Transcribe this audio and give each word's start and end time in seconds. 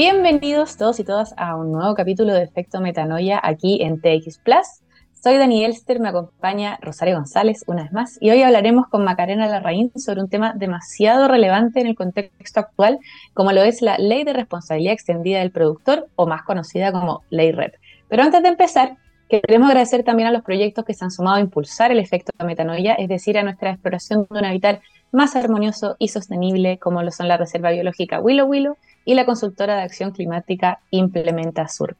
Bienvenidos 0.00 0.78
todos 0.78 0.98
y 0.98 1.04
todas 1.04 1.34
a 1.36 1.56
un 1.56 1.72
nuevo 1.72 1.94
capítulo 1.94 2.32
de 2.32 2.42
Efecto 2.42 2.80
Metanoia 2.80 3.38
aquí 3.42 3.82
en 3.82 4.00
TX 4.00 4.38
Plus. 4.38 4.80
Soy 5.12 5.36
Dani 5.36 5.62
Elster, 5.62 6.00
me 6.00 6.08
acompaña 6.08 6.78
Rosario 6.80 7.16
González 7.16 7.64
una 7.66 7.82
vez 7.82 7.92
más 7.92 8.16
y 8.18 8.30
hoy 8.30 8.42
hablaremos 8.42 8.88
con 8.88 9.04
Macarena 9.04 9.46
Larraín 9.46 9.92
sobre 9.96 10.22
un 10.22 10.30
tema 10.30 10.54
demasiado 10.56 11.28
relevante 11.28 11.80
en 11.80 11.86
el 11.86 11.96
contexto 11.96 12.60
actual 12.60 12.98
como 13.34 13.52
lo 13.52 13.62
es 13.62 13.82
la 13.82 13.98
Ley 13.98 14.24
de 14.24 14.32
Responsabilidad 14.32 14.94
Extendida 14.94 15.40
del 15.40 15.50
Productor 15.50 16.08
o 16.16 16.26
más 16.26 16.44
conocida 16.44 16.92
como 16.92 17.22
Ley 17.28 17.52
REP. 17.52 17.74
Pero 18.08 18.22
antes 18.22 18.42
de 18.42 18.48
empezar, 18.48 18.96
queremos 19.28 19.68
agradecer 19.68 20.02
también 20.02 20.28
a 20.28 20.32
los 20.32 20.44
proyectos 20.44 20.86
que 20.86 20.94
se 20.94 21.04
han 21.04 21.10
sumado 21.10 21.36
a 21.36 21.40
impulsar 21.40 21.92
el 21.92 21.98
efecto 21.98 22.32
metanoia, 22.42 22.94
es 22.94 23.08
decir, 23.10 23.36
a 23.36 23.42
nuestra 23.42 23.72
exploración 23.72 24.26
de 24.30 24.38
un 24.38 24.46
hábitat 24.46 24.80
más 25.12 25.36
armonioso 25.36 25.96
y 25.98 26.08
sostenible 26.08 26.78
como 26.78 27.02
lo 27.02 27.10
son 27.10 27.28
la 27.28 27.36
Reserva 27.36 27.70
Biológica 27.70 28.18
Willow 28.18 28.48
Willow 28.48 28.78
y 29.04 29.14
la 29.14 29.24
consultora 29.24 29.76
de 29.76 29.82
acción 29.82 30.12
climática 30.12 30.80
Implementa 30.90 31.68
Sur. 31.68 31.96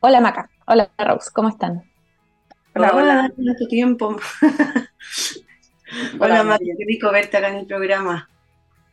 Hola 0.00 0.20
Maca, 0.20 0.50
hola 0.66 0.90
Rose, 0.98 1.30
¿cómo 1.32 1.48
están? 1.48 1.82
Hola, 2.74 2.92
hola, 2.94 3.32
tanto 3.34 3.66
tiempo. 3.68 4.16
hola 6.20 6.42
Maca, 6.44 6.64
qué 6.64 6.84
rico 6.86 7.10
verte 7.10 7.36
acá 7.36 7.48
en 7.48 7.56
el 7.56 7.66
programa. 7.66 8.28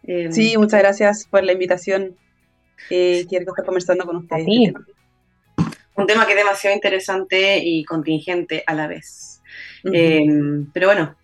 Em, 0.03 0.31
sí, 0.31 0.57
muchas 0.57 0.79
gracias 0.79 1.27
por 1.29 1.43
la 1.43 1.53
invitación. 1.53 2.15
Eh, 2.89 3.25
quiero 3.27 3.45
estar 3.49 3.65
conversando 3.65 4.05
con 4.05 4.17
ustedes. 4.17 4.47
Este 4.47 4.73
Un 5.95 6.07
tema 6.07 6.25
que 6.25 6.33
es 6.33 6.37
demasiado 6.37 6.75
interesante 6.75 7.59
y 7.63 7.83
contingente 7.85 8.63
a 8.65 8.73
la 8.73 8.87
vez. 8.87 9.41
Em, 9.83 10.69
pero 10.71 10.87
bueno, 10.87 11.15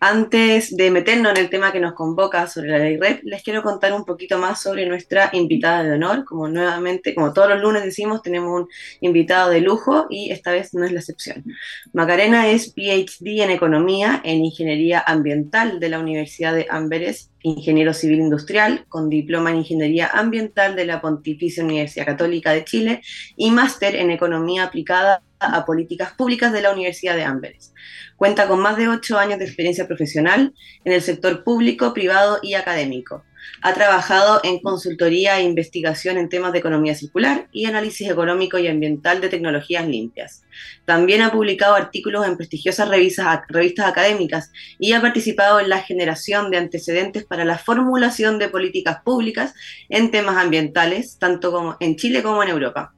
antes 0.00 0.76
de 0.76 0.90
meternos 0.90 1.32
en 1.32 1.38
el 1.38 1.50
tema 1.50 1.72
que 1.72 1.80
nos 1.80 1.94
convoca 1.94 2.46
sobre 2.46 2.70
la 2.70 2.78
ley 2.78 2.96
REP, 2.96 3.22
les 3.24 3.42
quiero 3.42 3.62
contar 3.62 3.92
un 3.92 4.04
poquito 4.04 4.38
más 4.38 4.62
sobre 4.62 4.86
nuestra 4.86 5.30
invitada 5.32 5.82
de 5.82 5.92
honor. 5.92 6.24
Como 6.24 6.48
nuevamente, 6.48 7.14
como 7.14 7.32
todos 7.32 7.48
los 7.48 7.60
lunes 7.60 7.82
decimos, 7.82 8.22
tenemos 8.22 8.62
un 8.62 8.68
invitado 9.00 9.50
de 9.50 9.60
lujo 9.60 10.06
y 10.08 10.30
esta 10.30 10.52
vez 10.52 10.72
no 10.72 10.84
es 10.84 10.92
la 10.92 11.00
excepción. 11.00 11.44
Macarena 11.92 12.48
es 12.48 12.72
PhD 12.72 13.42
en 13.42 13.50
Economía 13.50 14.20
en 14.24 14.44
Ingeniería 14.44 15.02
Ambiental 15.04 15.80
de 15.80 15.88
la 15.88 15.98
Universidad 15.98 16.54
de 16.54 16.66
Amberes, 16.70 17.30
ingeniero 17.42 17.92
civil 17.92 18.20
industrial 18.20 18.84
con 18.88 19.08
diploma 19.08 19.50
en 19.50 19.58
Ingeniería 19.58 20.08
Ambiental 20.08 20.76
de 20.76 20.86
la 20.86 21.00
Pontificia 21.00 21.64
Universidad 21.64 22.06
Católica 22.06 22.52
de 22.52 22.64
Chile 22.64 23.02
y 23.36 23.50
máster 23.50 23.96
en 23.96 24.10
Economía 24.10 24.64
Aplicada 24.64 25.22
a 25.40 25.64
Políticas 25.64 26.12
Públicas 26.12 26.52
de 26.52 26.62
la 26.62 26.72
Universidad 26.72 27.16
de 27.16 27.24
Amberes. 27.24 27.72
Cuenta 28.16 28.48
con 28.48 28.60
más 28.60 28.76
de 28.76 28.88
ocho 28.88 29.18
años 29.18 29.38
de 29.38 29.44
experiencia 29.44 29.86
profesional 29.86 30.52
en 30.84 30.92
el 30.92 31.02
sector 31.02 31.44
público, 31.44 31.94
privado 31.94 32.38
y 32.42 32.54
académico. 32.54 33.24
Ha 33.62 33.74
trabajado 33.74 34.40
en 34.44 34.60
consultoría 34.60 35.38
e 35.38 35.42
investigación 35.42 36.18
en 36.18 36.28
temas 36.28 36.52
de 36.52 36.58
economía 36.58 36.94
circular 36.94 37.48
y 37.52 37.66
análisis 37.66 38.10
económico 38.10 38.58
y 38.58 38.68
ambiental 38.68 39.20
de 39.20 39.28
tecnologías 39.28 39.86
limpias. 39.86 40.42
También 40.84 41.22
ha 41.22 41.32
publicado 41.32 41.74
artículos 41.74 42.26
en 42.26 42.36
prestigiosas 42.36 42.88
revistas, 42.88 43.40
revistas 43.48 43.86
académicas 43.86 44.52
y 44.78 44.92
ha 44.92 45.00
participado 45.00 45.60
en 45.60 45.68
la 45.68 45.80
generación 45.80 46.50
de 46.50 46.58
antecedentes 46.58 47.24
para 47.24 47.44
la 47.44 47.58
formulación 47.58 48.38
de 48.38 48.48
políticas 48.48 48.98
públicas 49.04 49.54
en 49.88 50.10
temas 50.10 50.36
ambientales, 50.36 51.18
tanto 51.18 51.50
como 51.52 51.76
en 51.80 51.96
Chile 51.96 52.22
como 52.22 52.42
en 52.42 52.50
Europa. 52.50 52.97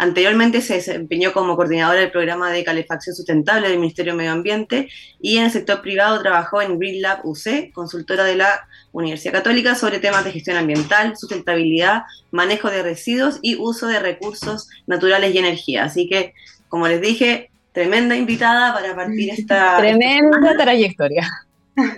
Anteriormente 0.00 0.62
se 0.62 0.76
desempeñó 0.76 1.34
como 1.34 1.56
coordinadora 1.56 2.00
del 2.00 2.10
programa 2.10 2.50
de 2.50 2.64
calefacción 2.64 3.14
sustentable 3.14 3.68
del 3.68 3.78
Ministerio 3.78 4.14
de 4.14 4.16
Medio 4.16 4.32
Ambiente 4.32 4.88
y 5.20 5.36
en 5.36 5.44
el 5.44 5.50
sector 5.50 5.82
privado 5.82 6.18
trabajó 6.22 6.62
en 6.62 6.78
Green 6.78 7.02
Lab 7.02 7.20
UC, 7.22 7.70
consultora 7.74 8.24
de 8.24 8.36
la 8.36 8.66
Universidad 8.92 9.34
Católica 9.34 9.74
sobre 9.74 9.98
temas 9.98 10.24
de 10.24 10.32
gestión 10.32 10.56
ambiental, 10.56 11.18
sustentabilidad, 11.18 12.04
manejo 12.30 12.70
de 12.70 12.82
residuos 12.82 13.40
y 13.42 13.56
uso 13.56 13.88
de 13.88 13.98
recursos 14.00 14.70
naturales 14.86 15.34
y 15.34 15.38
energía. 15.38 15.84
Así 15.84 16.08
que, 16.08 16.32
como 16.70 16.88
les 16.88 17.02
dije, 17.02 17.50
tremenda 17.72 18.16
invitada 18.16 18.72
para 18.72 18.96
partir 18.96 19.34
esta... 19.34 19.76
Tremenda 19.80 20.56
trayectoria. 20.56 21.28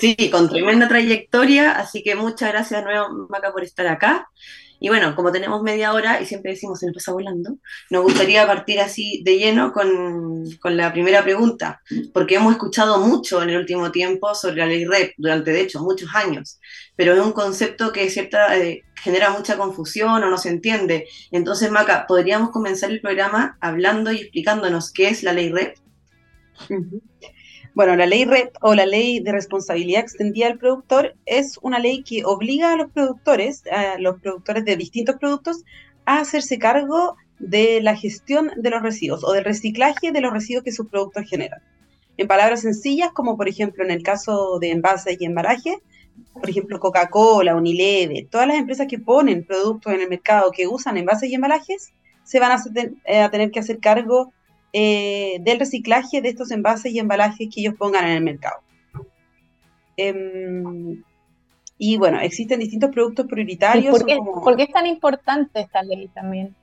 Sí, 0.00 0.28
con 0.32 0.48
tremenda 0.48 0.88
trayectoria, 0.88 1.70
así 1.70 2.02
que 2.02 2.16
muchas 2.16 2.50
gracias 2.50 2.80
de 2.80 2.84
nuevo, 2.84 3.28
Maca, 3.28 3.52
por 3.52 3.62
estar 3.62 3.86
acá. 3.86 4.28
Y 4.82 4.88
bueno, 4.88 5.14
como 5.14 5.30
tenemos 5.30 5.62
media 5.62 5.92
hora 5.92 6.20
y 6.20 6.26
siempre 6.26 6.50
decimos 6.50 6.80
se 6.80 6.86
nos 6.86 6.96
pasa 6.96 7.12
volando, 7.12 7.56
nos 7.88 8.02
gustaría 8.02 8.44
partir 8.48 8.80
así 8.80 9.22
de 9.24 9.38
lleno 9.38 9.72
con, 9.72 10.44
la 10.64 10.92
primera 10.92 11.22
pregunta, 11.22 11.80
porque 12.12 12.34
hemos 12.34 12.54
escuchado 12.54 12.98
mucho 12.98 13.40
en 13.44 13.50
el 13.50 13.58
último 13.58 13.92
tiempo 13.92 14.34
sobre 14.34 14.56
la 14.56 14.66
ley 14.66 14.84
REP, 14.84 15.14
durante 15.18 15.52
de 15.52 15.60
hecho 15.60 15.78
muchos 15.80 16.12
años, 16.16 16.58
pero 16.96 17.14
es 17.14 17.20
un 17.20 17.30
concepto 17.30 17.92
que 17.92 18.10
cierta, 18.10 18.58
eh, 18.58 18.82
genera 18.96 19.30
mucha 19.30 19.56
confusión 19.56 20.24
o 20.24 20.28
no 20.28 20.36
se 20.36 20.48
entiende. 20.48 21.06
Entonces, 21.30 21.70
Maca, 21.70 22.04
¿podríamos 22.08 22.50
comenzar 22.50 22.90
el 22.90 23.00
programa 23.00 23.56
hablando 23.60 24.10
y 24.10 24.16
explicándonos 24.16 24.92
qué 24.92 25.10
es 25.10 25.22
la 25.22 25.32
ley 25.32 25.52
REP? 25.52 25.76
Bueno, 27.74 27.96
la 27.96 28.04
ley 28.04 28.26
REP 28.26 28.54
o 28.60 28.74
la 28.74 28.84
ley 28.84 29.20
de 29.20 29.32
responsabilidad 29.32 30.02
extendida 30.02 30.46
al 30.46 30.58
productor 30.58 31.14
es 31.24 31.58
una 31.62 31.78
ley 31.78 32.02
que 32.02 32.22
obliga 32.24 32.72
a 32.72 32.76
los 32.76 32.90
productores, 32.90 33.62
a 33.66 33.98
los 33.98 34.20
productores 34.20 34.66
de 34.66 34.76
distintos 34.76 35.16
productos, 35.16 35.64
a 36.04 36.18
hacerse 36.18 36.58
cargo 36.58 37.16
de 37.38 37.80
la 37.80 37.96
gestión 37.96 38.50
de 38.56 38.68
los 38.68 38.82
residuos 38.82 39.24
o 39.24 39.32
del 39.32 39.44
reciclaje 39.44 40.12
de 40.12 40.20
los 40.20 40.34
residuos 40.34 40.64
que 40.64 40.72
sus 40.72 40.88
productos 40.88 41.24
generan. 41.26 41.60
En 42.18 42.28
palabras 42.28 42.60
sencillas, 42.60 43.10
como 43.12 43.38
por 43.38 43.48
ejemplo 43.48 43.82
en 43.82 43.90
el 43.90 44.02
caso 44.02 44.58
de 44.58 44.70
envases 44.70 45.16
y 45.18 45.24
embalaje, 45.24 45.78
por 46.34 46.50
ejemplo 46.50 46.78
Coca-Cola, 46.78 47.56
Unilever, 47.56 48.26
todas 48.30 48.48
las 48.48 48.58
empresas 48.58 48.86
que 48.86 48.98
ponen 48.98 49.46
productos 49.46 49.94
en 49.94 50.02
el 50.02 50.10
mercado 50.10 50.50
que 50.50 50.68
usan 50.68 50.98
envases 50.98 51.30
y 51.30 51.34
embalajes, 51.36 51.94
se 52.22 52.38
van 52.38 52.52
a, 52.52 53.24
a 53.24 53.30
tener 53.30 53.50
que 53.50 53.60
hacer 53.60 53.78
cargo 53.78 54.34
eh, 54.72 55.38
del 55.40 55.58
reciclaje 55.58 56.22
de 56.22 56.30
estos 56.30 56.50
envases 56.50 56.92
y 56.92 56.98
embalajes 56.98 57.48
que 57.52 57.60
ellos 57.60 57.74
pongan 57.78 58.04
en 58.04 58.16
el 58.16 58.22
mercado. 58.22 58.60
Em, 59.96 61.02
y 61.78 61.96
bueno, 61.98 62.20
existen 62.20 62.60
distintos 62.60 62.90
productos 62.90 63.26
prioritarios. 63.26 63.98
Por 63.98 64.56
qué, 64.56 64.62
es 64.62 64.72
tan 64.72 64.86
importante 64.86 65.60
esta 65.60 65.82
ley 65.82 66.08
también? 66.08 66.54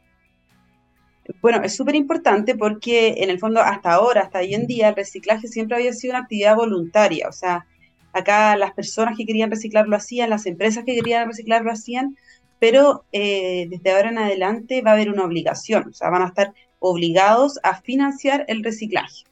Bueno, 1.41 1.61
es 1.61 1.75
súper 1.75 1.95
importante 1.95 2.55
porque 2.55 3.15
en 3.17 3.29
el 3.29 3.37
fondo 3.37 3.61
hasta 3.61 3.93
ahora, 3.93 4.21
hasta 4.21 4.39
hoy 4.39 4.55
en 4.55 4.65
día, 4.65 4.89
el 4.89 4.95
reciclaje 4.95 5.47
siempre 5.47 5.77
había 5.77 5.93
sido 5.93 6.13
una 6.13 6.23
actividad 6.23 6.55
voluntaria. 6.55 7.27
O 7.27 7.31
sea, 7.31 7.67
acá 8.13 8.55
las 8.55 8.71
personas 8.71 9.15
que 9.15 9.25
querían 9.25 9.51
reciclar 9.51 9.87
lo 9.87 9.95
hacían, 9.95 10.29
las 10.29 10.45
empresas 10.45 10.83
que 10.83 10.95
querían 10.95 11.27
reciclar 11.27 11.63
lo 11.63 11.71
hacían, 11.71 12.17
pero 12.57 13.05
eh, 13.11 13.67
desde 13.69 13.91
ahora 13.91 14.09
en 14.09 14.17
adelante 14.17 14.81
va 14.81 14.91
a 14.91 14.93
haber 14.95 15.09
una 15.09 15.25
obligación. 15.25 15.89
O 15.89 15.93
sea, 15.93 16.09
van 16.09 16.23
a 16.23 16.27
estar 16.27 16.53
obligados 16.79 17.59
a 17.63 17.81
financiar 17.81 18.45
el 18.47 18.63
reciclaje. 18.63 19.23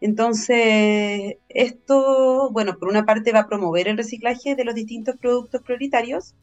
Entonces, 0.00 1.36
esto, 1.48 2.50
bueno, 2.52 2.78
por 2.78 2.88
una 2.88 3.04
parte 3.04 3.32
va 3.32 3.40
a 3.40 3.48
promover 3.48 3.88
el 3.88 3.98
reciclaje 3.98 4.54
de 4.54 4.64
los 4.64 4.74
distintos 4.74 5.16
productos 5.16 5.62
prioritarios 5.62 6.34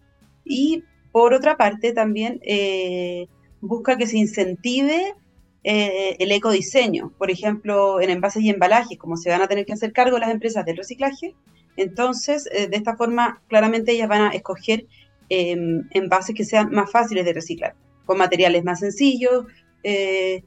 y 0.46 0.84
por 1.12 1.34
otra 1.34 1.58
parte 1.58 1.92
también 1.92 2.40
eh, 2.44 3.28
busca 3.62 3.98
que 3.98 4.06
se 4.06 4.18
incentive 4.18 5.16
eh, 5.64 6.16
el 6.20 6.32
ecodiseño. 6.32 7.12
Por 7.18 7.32
ejemplo, 7.32 8.00
en 8.00 8.12
envases 8.12 8.44
y 8.44 8.50
embalajes, 8.50 8.98
como 8.98 9.18
se 9.18 9.30
van 9.30 9.42
a 9.42 9.48
tener 9.48 9.66
que 9.66 9.74
hacer 9.74 9.92
cargo 9.92 10.20
las 10.20 10.30
empresas 10.30 10.64
del 10.64 10.78
reciclaje, 10.78 11.36
entonces 11.78 12.48
eh, 12.52 12.68
de 12.68 12.78
esta 12.78 12.96
forma 12.96 13.42
claramente 13.48 13.92
ellas 13.92 14.08
van 14.08 14.22
a 14.22 14.30
escoger 14.30 14.86
em, 15.30 15.88
envases 15.92 16.36
que 16.36 16.46
sean 16.46 16.70
más 16.72 16.92
fáciles 16.92 17.26
de 17.26 17.34
reciclar, 17.34 17.76
con 18.06 18.18
materiales 18.18 18.64
más 18.64 18.80
sencillos, 18.80 19.46
eh, 19.90 20.44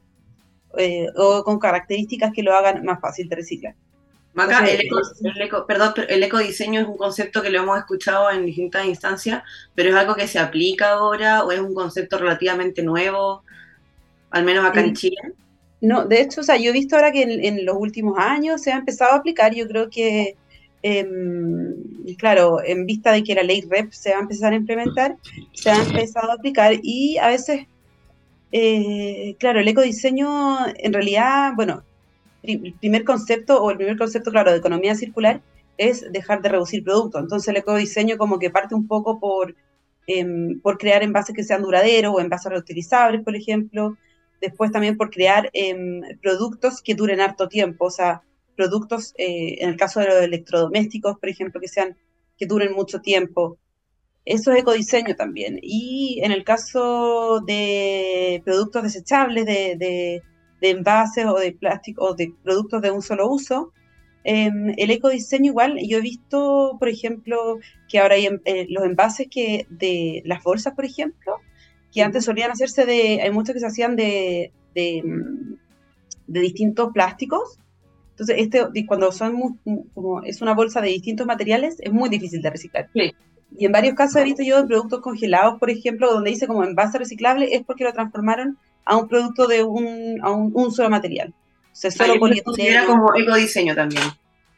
eh, 0.77 1.07
o 1.17 1.43
con 1.43 1.57
características 1.57 2.31
que 2.31 2.43
lo 2.43 2.55
hagan 2.55 2.85
más 2.85 3.01
fácil 3.01 3.27
de 3.27 3.37
reciclar. 3.37 3.75
Maca, 4.35 4.63
el, 4.65 4.79
eco, 5.41 5.65
perdón, 5.65 5.93
el 6.07 6.21
ecodiseño 6.21 6.79
es 6.79 6.87
un 6.87 6.95
concepto 6.95 7.41
que 7.41 7.49
lo 7.49 7.63
hemos 7.63 7.79
escuchado 7.79 8.29
en 8.29 8.45
distintas 8.45 8.85
instancias, 8.85 9.41
pero 9.73 9.89
es 9.89 9.95
algo 9.95 10.13
que 10.13 10.27
se 10.27 10.37
aplica 10.37 10.91
ahora 10.91 11.43
o 11.43 11.51
es 11.51 11.59
un 11.59 11.73
concepto 11.73 12.19
relativamente 12.19 12.83
nuevo, 12.83 13.43
al 14.29 14.43
menos 14.43 14.63
acá 14.63 14.81
en 14.81 14.93
Chile. 14.93 15.17
No, 15.81 16.05
de 16.05 16.21
hecho, 16.21 16.41
o 16.41 16.43
sea, 16.43 16.57
yo 16.57 16.69
he 16.69 16.73
visto 16.73 16.95
ahora 16.95 17.11
que 17.11 17.23
en, 17.23 17.65
los 17.65 17.75
últimos 17.77 18.19
años 18.19 18.61
se 18.61 18.71
ha 18.71 18.77
empezado 18.77 19.13
a 19.13 19.17
aplicar, 19.17 19.55
yo 19.55 19.67
creo 19.67 19.89
que, 19.89 20.37
em, 20.83 21.73
claro, 22.17 22.63
en 22.63 22.85
vista 22.85 23.11
de 23.11 23.23
que 23.23 23.33
la 23.33 23.43
ley 23.43 23.61
REP 23.67 23.91
se 23.91 24.11
va 24.11 24.17
a 24.17 24.21
empezar 24.21 24.53
a 24.53 24.57
implementar, 24.57 25.17
se 25.51 25.71
ha 25.71 25.81
empezado 25.81 26.29
a 26.29 26.35
aplicar 26.35 26.75
y 26.83 27.17
a 27.17 27.27
veces 27.27 27.65
eh, 28.51 29.35
claro, 29.39 29.59
el 29.59 29.67
ecodiseño 29.67 30.67
en 30.75 30.93
realidad, 30.93 31.53
bueno, 31.55 31.83
el 32.43 32.73
primer 32.79 33.03
concepto 33.03 33.61
o 33.61 33.71
el 33.71 33.77
primer 33.77 33.97
concepto, 33.97 34.31
claro, 34.31 34.51
de 34.51 34.57
economía 34.57 34.95
circular 34.95 35.41
es 35.77 36.11
dejar 36.11 36.41
de 36.41 36.49
reducir 36.49 36.83
productos. 36.83 37.21
Entonces 37.21 37.47
el 37.49 37.57
ecodiseño 37.57 38.17
como 38.17 38.39
que 38.39 38.49
parte 38.49 38.75
un 38.75 38.87
poco 38.87 39.19
por, 39.19 39.55
em, 40.07 40.59
por 40.61 40.77
crear 40.77 41.03
envases 41.03 41.35
que 41.35 41.43
sean 41.43 41.61
duraderos 41.61 42.13
o 42.15 42.19
envases 42.19 42.51
reutilizables, 42.51 43.23
por 43.23 43.35
ejemplo. 43.35 43.97
Después 44.41 44.71
también 44.71 44.97
por 44.97 45.11
crear 45.11 45.49
em, 45.53 46.01
productos 46.21 46.81
que 46.81 46.95
duren 46.95 47.21
harto 47.21 47.47
tiempo, 47.47 47.85
o 47.85 47.91
sea, 47.91 48.23
productos, 48.55 49.13
eh, 49.17 49.57
en 49.59 49.69
el 49.69 49.77
caso 49.77 49.99
de 49.99 50.07
los 50.07 50.21
electrodomésticos, 50.21 51.17
por 51.19 51.29
ejemplo, 51.29 51.61
que 51.61 51.67
sean 51.67 51.97
que 52.37 52.45
duren 52.47 52.73
mucho 52.73 53.01
tiempo. 53.01 53.57
Eso 54.25 54.51
es 54.51 54.59
ecodiseño 54.59 55.15
también. 55.15 55.59
Y 55.61 56.21
en 56.23 56.31
el 56.31 56.43
caso 56.43 57.41
de 57.45 58.41
productos 58.45 58.83
desechables, 58.83 59.45
de, 59.45 59.75
de, 59.77 60.69
envases 60.69 61.25
o 61.25 61.39
de 61.39 61.53
plástico 61.53 62.05
o 62.05 62.13
de 62.13 62.33
productos 62.43 62.81
de 62.81 62.91
un 62.91 63.01
solo 63.01 63.27
uso, 63.29 63.73
em, 64.23 64.73
el 64.77 64.91
ecodiseño 64.91 65.47
igual, 65.47 65.77
yo 65.87 65.97
he 65.97 66.01
visto, 66.01 66.77
por 66.79 66.87
ejemplo, 66.89 67.59
que 67.89 67.99
ahora 67.99 68.15
hay 68.15 68.27
eh, 68.45 68.67
los 68.69 68.83
envases 68.85 69.27
que 69.29 69.65
de 69.69 70.21
las 70.25 70.43
bolsas, 70.43 70.75
por 70.75 70.85
ejemplo, 70.85 71.37
que 71.91 72.03
antes 72.03 72.25
solían 72.25 72.51
hacerse 72.51 72.85
de, 72.85 73.21
hay 73.21 73.31
muchos 73.31 73.53
que 73.53 73.59
se 73.59 73.67
hacían 73.67 73.95
de, 73.95 74.51
de, 74.75 75.03
de 76.27 76.39
distintos 76.39 76.91
plásticos. 76.93 77.57
Entonces, 78.11 78.35
este, 78.39 78.85
cuando 78.85 79.11
son 79.11 79.59
como 79.95 80.21
es 80.23 80.41
una 80.43 80.53
bolsa 80.53 80.79
de 80.79 80.89
distintos 80.89 81.25
materiales, 81.25 81.77
es 81.79 81.91
muy 81.91 82.09
difícil 82.09 82.41
de 82.41 82.49
reciclar. 82.51 82.89
Y 83.57 83.65
en 83.65 83.71
varios 83.71 83.95
casos 83.95 84.17
he 84.17 84.23
visto 84.23 84.43
yo 84.43 84.61
de 84.61 84.67
productos 84.67 85.01
congelados, 85.01 85.59
por 85.59 85.69
ejemplo, 85.69 86.11
donde 86.11 86.31
dice 86.31 86.47
como 86.47 86.63
envase 86.63 86.97
reciclable, 86.97 87.53
es 87.53 87.63
porque 87.63 87.83
lo 87.83 87.93
transformaron 87.93 88.57
a 88.85 88.97
un 88.97 89.07
producto 89.07 89.47
de 89.47 89.63
un, 89.63 90.19
a 90.21 90.31
un, 90.31 90.71
solo 90.71 90.89
material. 90.89 91.33
O 91.71 91.75
sea, 91.75 91.91
solo 91.91 92.13
Era 92.57 92.85
como 92.85 93.15
ecodiseño 93.15 93.75
también. 93.75 94.03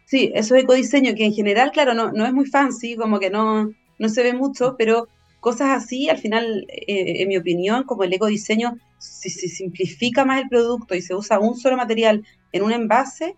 Sí, 0.06 0.32
eso 0.36 0.56
es 0.56 0.64
ecodiseño, 0.64 1.16
que 1.16 1.26
en 1.26 1.34
general, 1.34 1.72
claro, 1.72 1.94
no, 1.94 2.12
no 2.12 2.26
es 2.26 2.34
muy 2.34 2.46
fancy, 2.46 2.96
como 2.96 3.20
que 3.20 3.30
no, 3.30 3.72
no 3.98 4.10
se 4.10 4.24
ve 4.24 4.34
mucho, 4.34 4.76
pero 4.78 5.08
cosas 5.40 5.70
así, 5.72 6.10
al 6.10 6.18
final, 6.18 6.66
eh, 6.70 7.22
en 7.22 7.28
mi 7.28 7.38
opinión, 7.38 7.84
como 7.84 8.04
el 8.04 8.14
ecodiseño, 8.14 8.78
si 8.98 9.30
se 9.30 9.48
simplifica 9.50 10.24
más 10.24 10.42
el 10.42 10.50
producto 10.50 10.96
y 10.96 11.02
se 11.02 11.16
usa 11.16 11.40
un 11.40 11.58
solo 11.58 11.76
material 11.78 12.24
en 12.52 12.64
un 12.64 12.72
envase, 12.72 13.36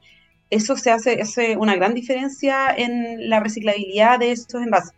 eso 0.50 0.78
se 0.78 0.92
hace, 0.92 1.22
hace 1.22 1.58
una 1.58 1.75
gran 1.75 1.94
diferencia 1.94 2.68
en 2.75 3.30
la 3.30 3.40
reciclabilidad 3.40 4.19
de 4.19 4.31
esos 4.31 4.62
envases. 4.62 4.94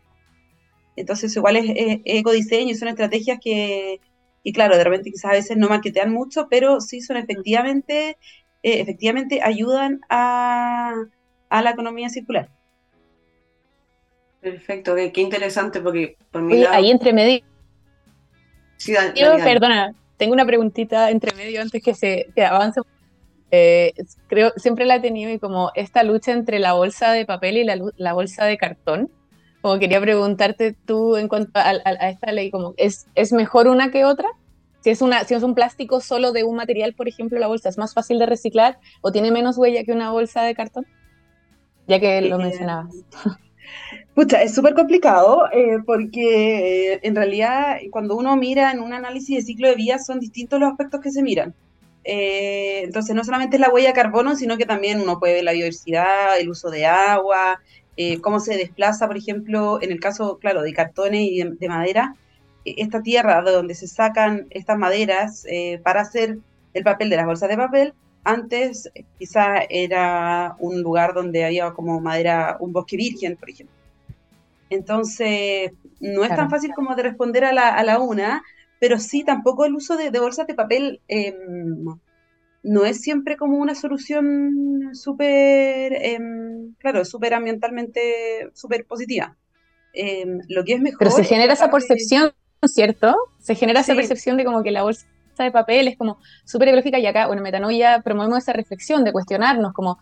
Entonces, 0.97 1.35
igual 1.35 1.55
es, 1.55 1.65
ecodiseño 2.03 2.71
y 2.71 2.75
son 2.75 2.89
estrategias 2.89 3.39
que, 3.41 4.01
y 4.43 4.51
claro, 4.51 4.77
de 4.77 4.83
repente 4.83 5.11
quizás 5.11 5.31
a 5.31 5.35
veces 5.35 5.55
no 5.55 5.69
marketean 5.69 6.11
mucho, 6.11 6.47
pero 6.49 6.81
sí 6.81 6.99
son 6.99 7.17
efectivamente, 7.17 8.17
eh, 8.63 8.81
efectivamente 8.81 9.41
ayudan 9.41 10.01
a, 10.09 10.93
a 11.49 11.61
la 11.61 11.69
economía 11.69 12.09
circular. 12.09 12.49
Perfecto, 14.41 14.95
qué, 14.95 15.21
interesante 15.21 15.81
porque 15.81 16.17
por 16.31 16.41
mi 16.41 16.63
ahí 16.65 16.91
entre 16.91 17.13
medio. 17.13 17.41
Sí, 18.77 18.93
perdona, 19.43 19.95
tengo 20.17 20.33
una 20.33 20.45
preguntita 20.45 21.09
entre 21.09 21.35
medio 21.35 21.61
antes 21.61 21.81
que 21.81 21.93
se 21.93 22.27
avance. 22.43 22.81
Eh, 23.49 23.93
creo, 24.27 24.51
siempre 24.57 24.85
la 24.85 24.95
he 24.95 24.99
tenido 24.99 25.31
y 25.31 25.39
como 25.39 25.71
esta 25.73 26.03
lucha 26.03 26.33
entre 26.33 26.59
la 26.59 26.73
bolsa 26.73 27.11
de 27.11 27.25
papel 27.25 27.57
y 27.57 27.63
la, 27.63 28.13
bolsa 28.13 28.45
de 28.45 28.57
cartón. 28.57 29.09
Como 29.67 29.79
quería 29.79 29.99
preguntarte 29.99 30.77
tú 30.85 31.17
en 31.17 31.27
cuanto 31.27 31.51
a, 31.55 31.73
esta 32.07 32.31
ley, 32.31 32.51
como 32.51 32.73
¿es, 32.77 33.05
¿es 33.15 33.33
mejor 33.33 33.67
una 33.67 33.91
que 33.91 34.05
otra? 34.05 34.29
Si 34.79 34.91
es, 34.91 35.01
una, 35.01 35.25
si 35.25 35.33
es 35.33 35.43
un 35.43 35.55
plástico 35.55 35.99
solo 35.99 36.31
de 36.31 36.45
un 36.45 36.55
material, 36.55 36.93
por 36.93 37.09
ejemplo, 37.09 37.37
la 37.37 37.47
bolsa 37.47 37.67
es 37.67 37.77
más 37.77 37.93
fácil 37.93 38.17
de 38.17 38.27
reciclar 38.27 38.79
o 39.01 39.11
tiene 39.11 39.29
menos 39.29 39.57
huella 39.57 39.83
que 39.83 39.91
una 39.91 40.09
bolsa 40.09 40.43
de 40.43 40.55
cartón, 40.55 40.87
ya 41.85 41.99
que 41.99 42.21
lo 42.21 42.37
eh, 42.37 42.43
mencionabas. 42.43 42.95
Pucha, 44.15 44.41
es 44.41 44.55
súper 44.55 44.73
complicado 44.73 45.49
eh, 45.51 45.79
porque 45.85 46.93
eh, 46.93 46.99
en 47.03 47.17
realidad 47.17 47.75
cuando 47.91 48.15
uno 48.15 48.37
mira 48.37 48.71
en 48.71 48.79
un 48.79 48.93
análisis 48.93 49.35
de 49.35 49.41
ciclo 49.41 49.67
de 49.67 49.75
vida 49.75 49.99
son 49.99 50.21
distintos 50.21 50.61
los 50.61 50.71
aspectos 50.71 51.01
que 51.01 51.11
se 51.11 51.21
miran. 51.21 51.53
Eh, 52.05 52.83
entonces 52.85 53.13
no 53.13 53.25
solamente 53.25 53.57
es 53.57 53.59
la 53.59 53.69
huella 53.69 53.89
de 53.89 53.93
carbono, 53.93 54.37
sino 54.37 54.55
que 54.55 54.65
también 54.65 55.01
uno 55.01 55.19
puede 55.19 55.33
ver 55.33 55.43
la 55.43 55.51
biodiversidad, 55.51 56.39
el 56.39 56.49
uso 56.49 56.69
de 56.69 56.85
agua, 56.85 57.59
cómo 58.21 58.39
se 58.39 58.57
desplaza, 58.57 59.07
por 59.07 59.17
ejemplo, 59.17 59.81
en 59.81 59.91
el 59.91 59.99
caso, 59.99 60.37
claro, 60.39 60.61
de 60.61 60.73
cartones 60.73 61.21
y 61.21 61.43
de, 61.43 61.67
madera, 61.69 62.15
esta 62.63 63.01
tierra 63.01 63.41
de 63.41 63.51
donde 63.51 63.75
se 63.75 63.87
sacan 63.87 64.47
estas 64.49 64.77
maderas 64.77 65.45
para 65.83 66.01
hacer 66.01 66.37
el 66.73 66.83
papel 66.83 67.09
de 67.09 67.15
las 67.15 67.25
bolsas 67.25 67.49
de 67.49 67.57
papel, 67.57 67.93
antes 68.23 68.91
quizá 69.17 69.59
era 69.69 70.55
un 70.59 70.81
lugar 70.81 71.13
donde 71.13 71.45
había 71.45 71.71
como 71.71 72.01
madera, 72.01 72.57
un 72.59 72.73
bosque 72.73 72.97
virgen, 72.97 73.37
por 73.37 73.49
ejemplo. 73.49 73.75
Entonces, 74.69 75.71
no 76.01 76.23
es 76.23 76.35
tan 76.35 76.49
fácil 76.49 76.73
como 76.73 76.93
de 76.95 77.03
responder 77.03 77.45
a 77.45 77.53
la, 77.53 77.69
a 77.69 77.83
la 77.83 77.99
una, 77.99 78.43
pero 78.79 78.99
sí 78.99 79.23
tampoco 79.23 79.65
el 79.65 79.75
uso 79.75 79.95
de, 79.95 80.09
bolsas 80.11 80.45
de 80.45 80.55
papel 80.55 80.99
em, 81.07 81.97
no 82.63 82.85
es 82.85 83.01
siempre 83.01 83.37
como 83.37 83.57
una 83.57 83.75
solución 83.75 84.89
súper, 84.93 85.93
em, 85.93 86.73
claro, 86.79 87.05
súper 87.05 87.33
ambientalmente, 87.33 88.49
súper 88.53 88.85
positiva. 88.85 89.35
Em, 89.93 90.41
lo 90.47 90.63
que 90.63 90.73
es 90.73 90.81
mejor... 90.81 90.99
Pero 90.99 91.11
se 91.11 91.23
genera 91.23 91.53
esa 91.53 91.71
percepción, 91.71 92.31
¿cierto? 92.65 93.15
Se 93.39 93.55
genera 93.55 93.81
esa 93.81 93.95
percepción 93.95 94.37
de 94.37 94.45
como 94.45 94.63
que 94.63 94.71
la 94.71 94.83
bolsa 94.83 95.07
de 95.39 95.51
papel 95.51 95.87
es 95.87 95.97
como 95.97 96.19
súper 96.45 96.69
ecológica 96.69 96.99
y 96.99 97.05
acá, 97.05 97.27
bueno, 97.27 97.41
Metanoia 97.41 98.01
promovemos 98.01 98.39
esa 98.39 98.53
reflexión 98.53 99.03
de 99.03 99.11
cuestionarnos 99.11 99.73
como 99.73 99.99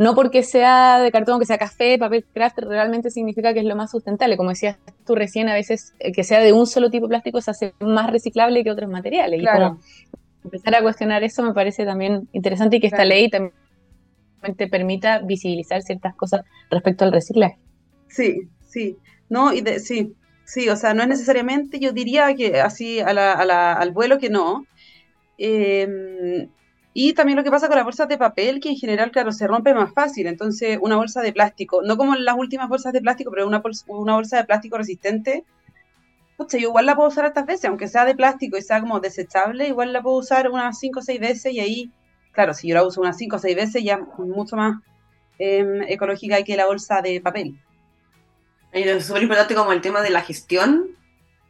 no 0.00 0.14
porque 0.14 0.42
sea 0.42 0.98
de 0.98 1.12
cartón, 1.12 1.38
que 1.38 1.44
sea 1.44 1.58
café, 1.58 1.98
papel 1.98 2.24
craft, 2.32 2.60
realmente 2.60 3.10
significa 3.10 3.52
que 3.52 3.60
es 3.60 3.66
lo 3.66 3.76
más 3.76 3.90
sustentable. 3.90 4.38
Como 4.38 4.48
decías 4.48 4.78
tú 5.04 5.14
recién, 5.14 5.50
a 5.50 5.54
veces 5.54 5.92
eh, 5.98 6.10
que 6.10 6.24
sea 6.24 6.40
de 6.40 6.54
un 6.54 6.66
solo 6.66 6.90
tipo 6.90 7.04
de 7.04 7.10
plástico 7.10 7.38
se 7.42 7.50
hace 7.50 7.74
más 7.80 8.10
reciclable 8.10 8.64
que 8.64 8.70
otros 8.70 8.88
materiales. 8.88 9.42
Y 9.42 9.44
como 9.44 9.78
empezar 10.44 10.74
a 10.74 10.82
cuestionar 10.82 11.22
eso 11.22 11.42
me 11.42 11.54
parece 11.54 11.84
también 11.84 12.28
interesante 12.32 12.76
y 12.76 12.80
que 12.80 12.86
esta 12.86 13.04
ley 13.04 13.28
también 13.28 13.52
te 14.56 14.68
permita 14.68 15.18
visibilizar 15.18 15.82
ciertas 15.82 16.14
cosas 16.14 16.42
respecto 16.70 17.04
al 17.04 17.12
reciclaje. 17.12 17.58
Sí, 18.08 18.48
sí. 18.66 18.96
No, 19.28 19.52
y 19.52 19.60
de, 19.60 19.78
sí, 19.80 20.14
sí, 20.44 20.68
o 20.68 20.76
sea, 20.76 20.94
no 20.94 21.02
es 21.02 21.08
necesariamente, 21.08 21.78
yo 21.78 21.92
diría 21.92 22.34
que 22.34 22.60
así 22.60 23.00
al 23.00 23.92
vuelo 23.92 24.18
que 24.18 24.30
no. 24.30 24.66
Eh, 25.38 26.48
y 26.92 27.12
también 27.12 27.36
lo 27.36 27.44
que 27.44 27.50
pasa 27.50 27.68
con 27.68 27.76
las 27.76 27.84
bolsas 27.84 28.08
de 28.08 28.18
papel, 28.18 28.60
que 28.60 28.70
en 28.70 28.76
general, 28.76 29.12
claro, 29.12 29.30
se 29.30 29.46
rompe 29.46 29.72
más 29.74 29.92
fácil. 29.92 30.26
Entonces, 30.26 30.78
una 30.82 30.96
bolsa 30.96 31.22
de 31.22 31.32
plástico, 31.32 31.82
no 31.82 31.96
como 31.96 32.16
las 32.16 32.36
últimas 32.36 32.68
bolsas 32.68 32.92
de 32.92 33.00
plástico, 33.00 33.30
pero 33.30 33.46
una, 33.46 33.60
bolsa, 33.60 33.84
una 33.88 34.14
bolsa 34.14 34.38
de 34.38 34.44
plástico 34.44 34.76
resistente, 34.76 35.44
pucha, 36.40 36.56
yo 36.56 36.68
igual 36.68 36.86
la 36.86 36.96
puedo 36.96 37.10
usar 37.10 37.26
estas 37.26 37.44
veces, 37.44 37.66
aunque 37.66 37.86
sea 37.86 38.06
de 38.06 38.14
plástico 38.14 38.56
y 38.56 38.62
sea 38.62 38.80
como 38.80 38.98
desechable, 38.98 39.68
igual 39.68 39.92
la 39.92 40.00
puedo 40.00 40.16
usar 40.16 40.48
unas 40.48 40.78
5 40.78 41.00
o 41.00 41.02
6 41.02 41.20
veces 41.20 41.52
y 41.52 41.60
ahí, 41.60 41.90
claro, 42.32 42.54
si 42.54 42.68
yo 42.68 42.74
la 42.74 42.82
uso 42.82 43.02
unas 43.02 43.18
5 43.18 43.36
o 43.36 43.38
6 43.38 43.54
veces, 43.54 43.84
ya 43.84 43.98
mucho 44.16 44.56
más 44.56 44.80
em, 45.38 45.82
ecológica 45.82 46.42
que 46.42 46.56
la 46.56 46.64
bolsa 46.64 47.02
de 47.02 47.20
papel. 47.20 47.60
Y 48.72 48.82
es 48.82 49.04
súper 49.04 49.22
importante 49.22 49.54
como 49.54 49.72
el 49.72 49.82
tema 49.82 50.00
de 50.00 50.08
la 50.08 50.22
gestión 50.22 50.96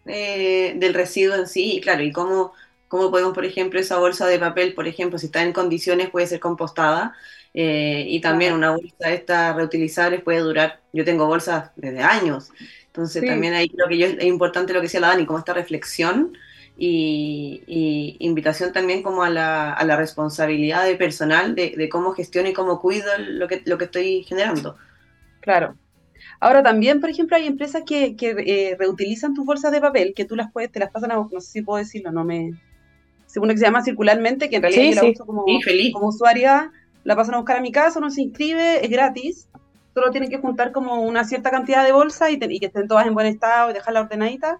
eh, 0.07 0.75
del 0.77 0.95
residuo 0.95 1.37
en 1.37 1.47
sí, 1.47 1.77
y 1.77 1.81
claro, 1.81 2.03
y 2.03 2.11
cómo 2.11 2.53
cómo 2.91 3.13
podemos, 3.13 3.35
por 3.35 3.45
ejemplo, 3.45 3.79
esa 3.79 3.99
bolsa 3.99 4.27
de 4.27 4.41
papel, 4.41 4.75
por 4.75 4.89
ejemplo, 4.89 5.17
si 5.17 5.27
está 5.27 5.43
en 5.45 5.53
condiciones, 5.53 6.11
puede 6.11 6.27
ser 6.27 6.41
compostada. 6.41 7.15
Eh, 7.55 8.05
y 8.09 8.21
también 8.21 8.53
una 8.53 8.73
bolsa 8.73 9.11
esta 9.13 9.53
reutilizable 9.53 10.19
puede 10.19 10.41
durar, 10.41 10.81
yo 10.93 11.05
tengo 11.05 11.27
bolsas 11.27 11.71
desde 11.77 12.01
años, 12.01 12.51
entonces 12.91 13.25
también 13.25 13.55
ahí 13.55 13.69
creo 13.69 13.87
que 13.87 13.99
yo, 13.99 14.07
es 14.07 14.25
importante 14.25 14.73
lo 14.73 14.81
que 14.81 14.87
decía 14.87 14.99
la 14.99 15.09
Dani, 15.09 15.25
como 15.25 15.39
esta 15.39 15.55
reflexión 15.55 16.37
y, 16.77 18.17
invitación 18.19 18.73
también 18.73 19.03
como 19.05 19.23
a 19.23 19.31
la, 19.31 19.73
a 19.73 19.85
la 19.85 19.97
responsabilidad 19.97 20.85
de 20.85 20.97
personal 20.97 21.55
de, 21.55 21.89
cómo 21.89 22.13
gestiono 22.13 22.49
y 22.49 22.53
cómo 22.53 22.81
cuido 22.81 23.07
lo 23.19 23.47
que, 23.47 23.63
lo 23.65 23.79
que 23.79 23.85
estoy 23.85 24.25
generando. 24.25 24.77
Claro. 25.41 25.77
Ahora 26.41 26.65
también, 26.65 27.01
por 27.01 27.11
ejemplo, 27.11 27.37
hay 27.37 27.47
empresas 27.47 27.85
que, 27.87 28.17
que 28.17 28.31
eh, 28.31 28.77
reutilizan 28.77 29.35
tus 29.35 29.47
bolsas 29.47 29.71
de 29.71 29.81
papel, 29.81 30.13
que 30.17 30.25
tú 30.25 30.35
las 30.35 30.51
puedes, 30.51 30.73
te 30.73 30.81
las 30.81 30.91
pasan 30.91 31.13
a, 31.13 31.15
no 31.15 31.41
sé 31.41 31.53
si 31.53 31.63
puedo 31.63 31.79
decirlo, 31.79 32.11
no 32.11 32.25
me, 32.25 32.53
según 33.27 33.51
que 33.51 33.59
se 33.59 33.67
llama 33.67 33.85
circularmente, 33.85 34.51
que 34.51 34.57
en 34.57 34.63
realidad 34.63 34.95
yo 34.97 35.03
la 35.03 35.11
uso 35.11 35.27
como, 35.27 35.45
como 35.93 36.09
usuaria, 36.09 36.73
la 37.05 37.15
pasan 37.15 37.35
a 37.35 37.39
buscar 37.39 37.59
a 37.59 37.61
mi 37.61 37.71
casa, 37.71 38.01
uno 38.01 38.11
se 38.11 38.23
inscribe, 38.23 38.85
es 38.85 38.91
gratis, 38.91 39.49
solo 40.01 40.13
tienen 40.13 40.31
que 40.31 40.39
juntar 40.39 40.73
como 40.73 41.03
una 41.03 41.25
cierta 41.25 41.51
cantidad 41.51 41.85
de 41.85 41.93
bolsas 41.93 42.31
y, 42.31 42.39
que 42.39 42.67
estén 42.67 42.89
todas 42.89 43.07
en 43.07 43.13
buen 43.13 43.27
estado 43.27 43.71
y 43.71 43.75
dejarla 43.75 44.01
ordenadita. 44.01 44.59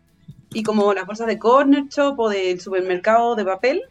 Y 0.53 0.63
como 0.63 0.93
las 0.93 1.07
bolsas 1.07 1.27
de 1.27 1.39
corner 1.39 1.85
shop 1.89 2.19
o 2.19 2.29
del 2.29 2.61
supermercado 2.61 3.37
de 3.37 3.45
papel, 3.45 3.83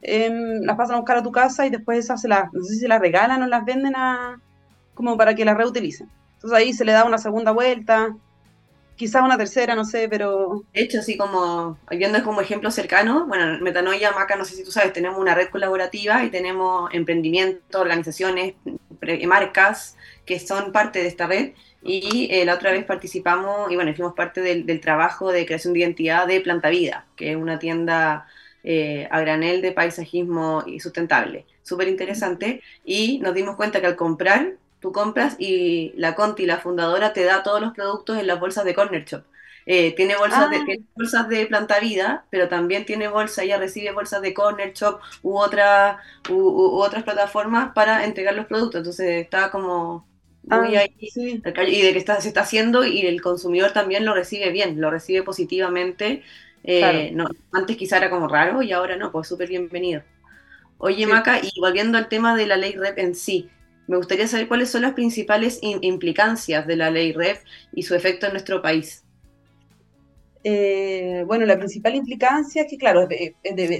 em, 0.00 0.62
las 0.62 0.76
pasan 0.76 0.94
a 0.94 0.98
buscar 1.00 1.18
a 1.18 1.22
tu 1.22 1.30
casa 1.30 1.66
y 1.66 1.70
después 1.70 1.98
esas 1.98 2.22
se 2.22 2.28
las, 2.28 2.52
no 2.54 2.62
sé 2.64 2.74
si 2.74 2.80
se 2.80 2.88
las 2.88 3.00
regalan 3.00 3.42
o 3.42 3.46
las 3.46 3.64
venden 3.66 3.96
a, 3.96 4.40
como 4.94 5.16
para 5.18 5.34
que 5.34 5.44
las 5.44 5.58
reutilicen. 5.58 6.08
Entonces 6.34 6.58
ahí 6.58 6.72
se 6.72 6.84
le 6.86 6.92
da 6.92 7.04
una 7.04 7.18
segunda 7.18 7.50
vuelta, 7.50 8.16
quizás 8.96 9.22
una 9.22 9.36
tercera, 9.36 9.74
no 9.74 9.84
sé, 9.84 10.08
pero... 10.08 10.62
De 10.72 10.82
hecho, 10.82 11.00
así 11.00 11.18
como, 11.18 11.76
viendo 11.90 12.22
como 12.22 12.40
ejemplo 12.40 12.70
cercano, 12.70 13.26
bueno, 13.26 13.58
Metanoia, 13.60 14.12
Maca, 14.12 14.36
no 14.36 14.44
sé 14.46 14.54
si 14.54 14.64
tú 14.64 14.70
sabes, 14.70 14.92
tenemos 14.94 15.18
una 15.18 15.34
red 15.34 15.48
colaborativa 15.50 16.24
y 16.24 16.30
tenemos 16.30 16.88
emprendimientos, 16.94 17.78
organizaciones, 17.78 18.54
marcas 19.26 19.96
que 20.26 20.38
son 20.38 20.72
parte 20.72 21.00
de 21.00 21.08
esta 21.08 21.26
red. 21.26 21.52
Y 21.82 22.28
eh, 22.30 22.44
la 22.44 22.54
otra 22.54 22.72
vez 22.72 22.84
participamos 22.84 23.70
y 23.70 23.76
bueno, 23.76 23.94
fuimos 23.94 24.14
parte 24.14 24.40
del, 24.40 24.80
trabajo 24.80 25.30
de 25.30 25.46
creación 25.46 25.72
de 25.72 25.80
identidad 25.80 26.26
de 26.26 26.40
Planta 26.40 26.70
Vida, 26.70 27.06
que 27.16 27.30
es 27.30 27.36
una 27.36 27.58
tienda 27.58 28.26
eh, 28.64 29.06
a 29.10 29.20
granel 29.20 29.62
de 29.62 29.72
paisajismo 29.72 30.64
y 30.66 30.80
sustentable. 30.80 31.46
Súper 31.62 31.88
interesante. 31.88 32.62
Y 32.84 33.20
nos 33.20 33.34
dimos 33.34 33.56
cuenta 33.56 33.80
que 33.80 33.86
al 33.86 33.96
comprar 33.96 34.54
tú 34.80 34.92
compras 34.92 35.36
y 35.38 35.92
la 35.96 36.14
Conti, 36.14 36.46
la 36.46 36.58
fundadora, 36.58 37.12
te 37.12 37.24
da 37.24 37.42
todos 37.42 37.60
los 37.60 37.72
productos 37.72 38.18
en 38.18 38.26
las 38.26 38.40
bolsas 38.40 38.64
de 38.64 38.74
Corner 38.74 39.04
Shop. 39.04 39.24
Eh, 39.70 39.94
tiene, 39.96 40.16
bolsas 40.16 40.48
de, 40.48 40.56
Ah. 40.56 40.64
tiene 40.64 40.84
bolsas 40.96 41.28
de 41.28 41.46
planta 41.46 41.78
vida, 41.80 42.26
pero 42.30 42.48
también 42.48 42.86
tiene 42.86 43.08
bolsa, 43.08 43.42
ella 43.44 43.58
recibe 43.58 43.92
bolsas 43.92 44.22
de 44.22 44.32
Corner 44.34 44.72
Shop 44.72 45.00
u, 45.22 45.36
otra, 45.38 45.98
u, 46.30 46.78
otras 46.80 47.04
plataformas 47.04 47.72
para 47.74 48.04
entregar 48.06 48.34
los 48.34 48.46
productos. 48.46 48.78
Entonces 48.80 49.22
está 49.24 49.50
como 49.50 50.08
muy 50.42 50.76
Ah, 50.76 50.78
ahí 50.78 51.10
sí. 51.10 51.44
y 51.44 51.82
de 51.82 51.92
que 51.92 51.98
está, 51.98 52.20
se 52.22 52.28
está 52.28 52.40
haciendo 52.42 52.84
y 52.84 53.02
el 53.06 53.20
consumidor 53.20 53.72
también 53.72 54.04
lo 54.06 54.14
recibe 54.14 54.50
bien, 54.50 54.80
lo 54.80 54.90
recibe 54.90 55.22
positivamente. 55.22 56.22
Eh, 56.64 57.10
Claro. 57.10 57.10
no, 57.12 57.28
antes 57.52 57.76
quizá 57.76 57.98
era 57.98 58.10
como 58.10 58.28
raro 58.28 58.62
y 58.62 58.72
ahora 58.72 58.96
no, 58.96 59.12
pues 59.12 59.28
súper 59.28 59.48
bienvenido. 59.48 60.02
Oye, 60.78 61.06
Sí. 61.06 61.06
Maca, 61.06 61.40
y 61.40 61.50
volviendo 61.60 61.98
al 61.98 62.08
tema 62.08 62.36
de 62.36 62.46
la 62.46 62.56
ley 62.56 62.74
REP 62.76 62.98
en 63.02 63.14
sí, 63.14 63.50
me 63.86 63.96
gustaría 63.96 64.28
saber 64.28 64.48
cuáles 64.48 64.70
son 64.70 64.82
las 64.82 64.94
principales 64.94 65.58
in- 65.62 65.78
implicancias 65.82 66.66
de 66.66 66.76
la 66.76 66.90
ley 66.90 67.12
REP 67.12 67.42
y 67.72 67.82
su 67.84 67.94
efecto 67.94 68.26
en 68.26 68.32
nuestro 68.32 68.62
país. 68.62 69.04
Eh, 70.44 71.24
bueno, 71.26 71.46
la 71.46 71.58
principal 71.58 71.94
implicancia 71.96 72.62
es 72.62 72.68
que, 72.70 72.78
claro, 72.78 73.06
de- 73.06 73.34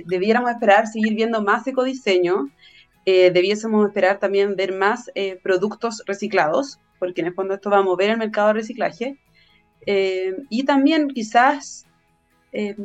debiéramos 0.07 0.51
esperar 0.51 0.87
seguir 0.87 1.15
viendo 1.15 1.43
más 1.43 1.67
ecodiseño, 1.67 2.51
eh, 3.07 3.31
debiésemos 3.31 3.87
esperar 3.89 4.19
también 4.19 4.57
ver 4.57 4.73
más 4.75 5.11
eh, 5.15 5.39
productos 5.43 6.03
reciclados, 6.07 6.79
porque 6.99 7.21
en 7.21 7.29
el 7.29 7.35
fondo 7.35 7.55
esto 7.55 7.71
va 7.71 7.79
a 7.79 7.83
mover 7.83 8.11
el 8.11 8.19
mercado 8.19 8.49
de 8.49 8.55
reciclaje, 8.55 9.19
eh, 9.87 10.35
y 10.51 10.65
también 10.65 11.09
quizás 11.09 11.87
eh, 12.53 12.77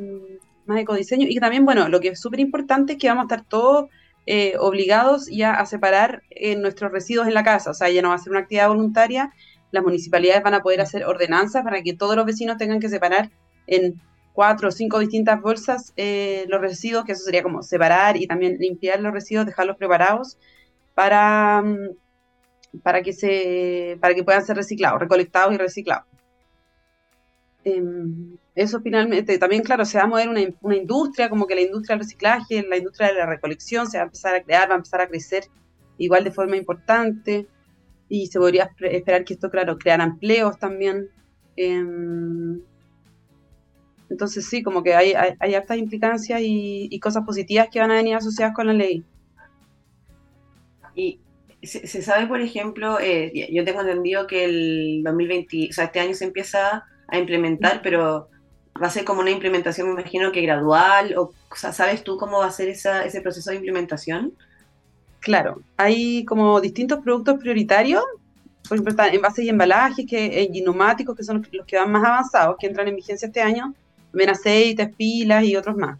más 0.65 0.79
ecodiseño, 0.79 1.27
y 1.29 1.39
también, 1.39 1.65
bueno, 1.65 1.89
lo 1.89 1.99
que 1.99 2.09
es 2.09 2.21
súper 2.21 2.39
importante 2.39 2.93
es 2.93 2.99
que 2.99 3.07
vamos 3.09 3.23
a 3.23 3.35
estar 3.35 3.45
todos 3.47 3.89
eh, 4.25 4.53
obligados 4.59 5.27
ya 5.27 5.53
a 5.53 5.65
separar 5.65 6.23
eh, 6.29 6.55
nuestros 6.55 6.91
residuos 6.91 7.27
en 7.27 7.33
la 7.33 7.43
casa, 7.43 7.71
o 7.71 7.73
sea, 7.73 7.89
ya 7.89 8.01
no 8.01 8.09
va 8.09 8.15
a 8.15 8.19
ser 8.19 8.31
una 8.31 8.39
actividad 8.41 8.69
voluntaria, 8.69 9.33
las 9.71 9.83
municipalidades 9.83 10.43
van 10.43 10.53
a 10.53 10.61
poder 10.61 10.81
hacer 10.81 11.03
ordenanzas 11.05 11.63
para 11.63 11.81
que 11.81 11.93
todos 11.95 12.15
los 12.15 12.25
vecinos 12.25 12.57
tengan 12.57 12.79
que 12.79 12.89
separar 12.89 13.31
en 13.67 13.99
cuatro 14.33 14.69
o 14.69 14.71
cinco 14.71 14.99
distintas 14.99 15.41
bolsas 15.41 15.93
eh, 15.95 16.45
los 16.49 16.61
residuos, 16.61 17.05
que 17.05 17.11
eso 17.13 17.23
sería 17.23 17.43
como 17.43 17.61
separar 17.63 18.17
y 18.17 18.27
también 18.27 18.57
limpiar 18.59 18.99
los 19.01 19.13
residuos, 19.13 19.45
dejarlos 19.45 19.77
preparados 19.77 20.37
para, 20.95 21.61
mm, 21.63 21.89
para, 22.83 23.01
que, 23.03 23.13
se, 23.13 23.97
para 24.01 24.15
que 24.15 24.23
puedan 24.23 24.45
ser 24.45 24.57
reciclados, 24.57 24.99
recolectados 24.99 25.53
y 25.53 25.57
reciclados. 25.57 26.07
Em, 27.65 28.37
eso 28.55 28.81
finalmente, 28.81 29.37
también 29.37 29.63
claro, 29.63 29.85
se 29.85 29.97
va 29.97 30.03
a 30.03 30.07
mover 30.07 30.27
una, 30.29 30.41
una 30.61 30.75
industria, 30.75 31.29
como 31.29 31.47
que 31.47 31.55
la 31.55 31.61
industria 31.61 31.95
del 31.95 32.03
reciclaje, 32.03 32.63
la 32.67 32.77
industria 32.77 33.07
de 33.07 33.13
la 33.15 33.25
recolección 33.25 33.87
se 33.87 33.97
va 33.97 34.03
a 34.03 34.05
empezar 34.05 34.35
a 34.35 34.43
crear, 34.43 34.69
va 34.69 34.73
a 34.73 34.77
empezar 34.77 35.01
a 35.01 35.07
crecer 35.07 35.45
igual 35.97 36.23
de 36.25 36.31
forma 36.31 36.57
importante 36.57 37.47
y 38.09 38.27
se 38.27 38.39
podría 38.39 38.69
esper- 38.69 38.93
esperar 38.93 39.23
que 39.23 39.33
esto, 39.35 39.49
claro, 39.49 39.77
creara 39.77 40.03
empleos 40.03 40.59
también. 40.59 41.09
Em, 41.55 42.61
entonces 44.13 44.47
sí, 44.47 44.61
como 44.61 44.83
que 44.83 44.93
hay, 44.93 45.13
hay, 45.13 45.33
hay 45.39 45.55
hartas 45.55 45.77
implicancias 45.79 46.39
y, 46.39 46.87
y 46.91 46.99
cosas 46.99 47.25
positivas 47.25 47.67
que 47.71 47.79
van 47.79 47.89
a 47.89 47.95
venir 47.95 48.15
asociadas 48.15 48.53
con 48.53 48.67
la 48.67 48.73
ley. 48.73 49.03
Y 50.93 51.19
se, 51.63 51.87
se 51.87 52.01
sabe, 52.03 52.27
por 52.27 52.41
ejemplo, 52.41 52.99
eh, 52.99 53.49
yo 53.51 53.65
tengo 53.65 53.81
entendido 53.81 54.27
que 54.27 54.45
el 54.45 55.01
2020, 55.03 55.69
o 55.71 55.73
sea, 55.73 55.85
este 55.85 55.99
año 55.99 56.13
se 56.13 56.25
empieza 56.25 56.85
a 57.07 57.17
implementar, 57.17 57.81
pero 57.81 58.29
va 58.81 58.87
a 58.87 58.91
ser 58.91 59.03
como 59.03 59.21
una 59.21 59.31
implementación, 59.31 59.87
me 59.87 59.99
imagino 59.99 60.31
que 60.31 60.41
gradual, 60.41 61.15
o, 61.17 61.33
o 61.49 61.55
sea, 61.55 61.73
¿sabes 61.73 62.03
tú 62.03 62.17
cómo 62.17 62.37
va 62.39 62.45
a 62.45 62.51
ser 62.51 62.69
esa, 62.69 63.03
ese 63.03 63.19
proceso 63.21 63.49
de 63.49 63.55
implementación? 63.57 64.33
Claro, 65.21 65.63
hay 65.75 66.23
como 66.25 66.61
distintos 66.61 66.99
productos 66.99 67.39
prioritarios, 67.39 68.03
por 68.69 68.75
ejemplo, 68.75 68.91
están 68.91 69.13
envases 69.13 69.43
y 69.43 69.49
embalajes 69.49 70.05
que, 70.07 70.25
eh, 70.25 70.49
y 70.53 70.61
neumáticos, 70.61 71.17
que 71.17 71.23
son 71.23 71.39
los, 71.39 71.51
los 71.51 71.65
que 71.65 71.77
van 71.77 71.91
más 71.91 72.05
avanzados, 72.05 72.57
que 72.59 72.67
entran 72.67 72.87
en 72.87 72.95
vigencia 72.95 73.25
este 73.25 73.41
año, 73.41 73.73
también 74.13 74.29
aceites, 74.29 74.95
pilas 74.95 75.43
y 75.43 75.57
otros 75.57 75.75
más. 75.75 75.99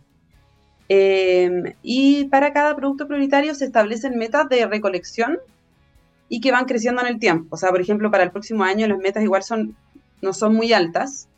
Eh, 0.90 1.76
y 1.82 2.26
para 2.26 2.54
cada 2.54 2.76
producto 2.76 3.08
prioritario 3.08 3.56
se 3.56 3.66
establecen 3.66 4.18
metas 4.18 4.48
de 4.50 4.68
recolección 4.68 5.40
y 6.30 6.42
que 6.42 6.52
van 6.52 6.66
creciendo 6.66 7.02
en 7.02 7.08
el 7.08 7.20
tiempo. 7.20 7.56
O 7.56 7.58
sea, 7.58 7.72
por 7.72 7.82
ejemplo, 7.82 8.12
para 8.12 8.24
el 8.24 8.32
próximo 8.32 8.64
año 8.64 8.88
las 8.88 9.00
metas 9.00 9.24
igual 9.24 9.44
son, 9.44 9.76
no 10.22 10.34
son 10.34 10.56
muy 10.56 10.74
altas. 10.74 11.30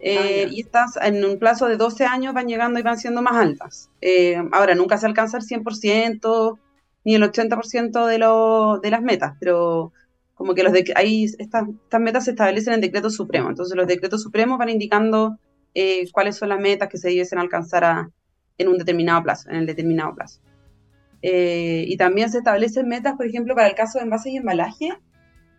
eh, 0.00 0.44
Ah, 0.46 0.48
y 0.52 0.60
estas 0.60 0.96
en 1.02 1.24
un 1.24 1.38
plazo 1.38 1.66
de 1.66 1.76
12 1.78 2.04
años 2.04 2.34
van 2.34 2.46
llegando 2.48 2.78
y 2.78 2.82
van 2.82 2.98
siendo 2.98 3.22
más 3.22 3.34
altas. 3.36 3.90
Eh, 4.02 4.36
ahora, 4.52 4.74
nunca 4.74 4.98
se 4.98 5.06
alcanza 5.06 5.38
el 5.38 5.44
100% 5.44 6.58
ni 7.04 7.14
el 7.14 7.22
80% 7.22 8.06
de, 8.06 8.18
lo, 8.18 8.80
de 8.80 8.90
las 8.90 9.02
metas, 9.02 9.34
pero 9.40 9.92
como 10.34 10.54
que 10.54 10.62
los 10.62 10.72
de, 10.72 10.92
ahí 10.96 11.24
estas, 11.38 11.64
estas 11.68 12.00
metas 12.00 12.24
se 12.26 12.32
establecen 12.32 12.74
en 12.74 12.80
decretos 12.82 13.14
supremos. 13.16 13.50
Entonces 13.50 13.76
los 13.76 13.86
decretos 13.86 14.22
supremos 14.22 14.58
van 14.58 14.68
indicando 14.68 15.38
eh, 15.74 16.10
cuáles 16.12 16.36
son 16.36 16.48
las 16.50 16.60
metas 16.60 16.88
que 16.88 16.98
se 16.98 17.08
debiesen 17.08 17.38
alcanzar 17.38 17.84
a- 17.84 18.10
en 18.58 18.68
un 18.68 18.78
determinado 18.78 19.22
plazo, 19.22 19.50
en 19.50 19.56
el 19.56 19.66
determinado 19.66 20.14
plazo. 20.14 20.40
Eh, 21.22 21.84
y 21.86 21.96
también 21.96 22.30
se 22.30 22.38
establecen 22.38 22.88
metas, 22.88 23.14
por 23.16 23.26
ejemplo, 23.26 23.54
para 23.54 23.68
el 23.68 23.74
caso 23.74 23.98
de 23.98 24.04
envases 24.04 24.32
y 24.32 24.36
embalaje, 24.36 24.90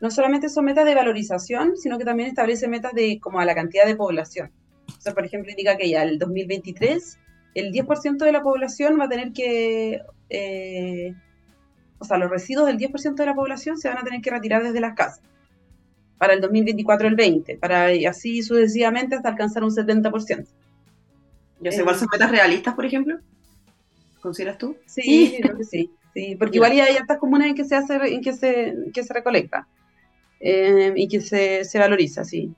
no 0.02 0.10
solamente 0.12 0.50
son 0.50 0.66
metas 0.66 0.86
de 0.86 0.96
valorización, 0.96 1.76
sino 1.78 1.98
que 1.98 2.06
también 2.06 2.30
establece 2.30 2.68
metas 2.68 2.94
de 2.94 3.20
como 3.20 3.40
a 3.40 3.46
la 3.46 3.56
cantidad 3.56 3.86
de 3.86 3.96
población. 3.96 4.52
O 4.98 5.02
sea, 5.02 5.14
por 5.14 5.26
ejemplo, 5.26 5.52
indica 5.52 5.78
que 5.78 5.90
ya 5.90 6.04
el 6.04 6.18
2023 6.18 7.20
el 7.56 7.72
10% 7.72 8.26
de 8.26 8.32
la 8.32 8.42
población 8.44 8.98
va 9.00 9.06
a 9.06 9.10
tener 9.10 9.34
que, 9.34 10.02
eh, 10.30 11.14
o 12.00 12.06
sea, 12.06 12.18
los 12.18 12.30
residuos 12.30 12.68
del 12.68 12.78
10% 12.78 13.24
de 13.24 13.26
la 13.28 13.36
población 13.36 13.78
se 13.78 13.90
van 13.90 13.98
a 13.98 14.04
tener 14.04 14.22
que 14.22 14.30
retirar 14.30 14.64
desde 14.64 14.80
las 14.80 14.94
casas. 14.94 15.22
Para 16.20 16.34
el 16.36 16.42
2024 16.42 17.08
el 17.10 17.18
20%, 17.18 17.60
para 17.60 17.94
y 17.96 18.06
así 18.06 18.44
sucesivamente 18.44 19.16
hasta 19.16 19.30
alcanzar 19.30 19.64
un 19.64 19.72
70%. 19.72 20.48
Yo 21.62 21.72
sé, 21.74 21.82
Eh, 21.82 21.84
¿cuáles 21.84 22.00
son 22.02 22.10
metas 22.12 22.32
realistas, 22.32 22.76
por 22.76 22.86
ejemplo? 22.86 23.20
¿Consideras 24.22 24.58
tú? 24.60 24.78
Sí, 24.86 25.40
creo 25.42 25.58
que 25.58 25.66
sí. 25.66 25.92
sí 26.14 26.36
porque 26.38 26.58
igual 26.58 26.74
ya 26.74 26.86
hay 26.86 26.98
hartas 26.98 27.20
comunas 27.20 27.48
en 27.50 27.56
que 27.56 27.66
se 27.66 27.76
hace, 27.76 27.96
en 28.14 28.22
que 28.22 28.34
se, 28.34 28.76
que 28.94 29.04
se 29.04 29.14
recolecta 29.14 29.68
eh, 30.42 30.94
y 30.96 31.08
que 31.08 31.22
se, 31.22 31.66
se 31.66 31.80
valoriza, 31.80 32.26
sí. 32.26 32.56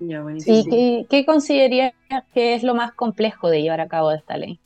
Ya, 0.00 0.22
buenísimo. 0.22 0.56
¿Y 0.56 0.62
sí. 0.64 0.70
qué, 0.70 1.06
qué 1.10 1.26
considerarías 1.26 1.94
que 2.34 2.54
es 2.54 2.62
lo 2.62 2.74
más 2.74 2.92
complejo 2.94 3.50
de 3.50 3.62
llevar 3.62 3.80
a 3.80 3.88
cabo 3.88 4.12
esta 4.12 4.36
ley? 4.36 4.60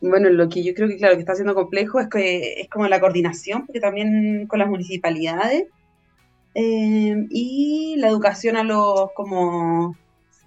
Bueno, 0.00 0.30
lo 0.30 0.48
que 0.48 0.62
yo 0.64 0.74
creo 0.74 0.88
que, 0.88 0.96
claro, 0.96 1.14
que 1.14 1.20
está 1.20 1.34
siendo 1.34 1.54
complejo 1.54 2.00
es 2.00 2.08
que 2.08 2.60
es 2.62 2.68
como 2.68 2.88
la 2.88 3.00
coordinación, 3.00 3.66
porque 3.66 3.80
también 3.80 4.46
con 4.46 4.58
las 4.58 4.68
municipalidades 4.68 5.68
eh, 6.54 7.26
y 7.30 7.96
la 7.98 8.08
educación 8.08 8.56
a 8.56 8.64
los, 8.64 9.12
como, 9.14 9.96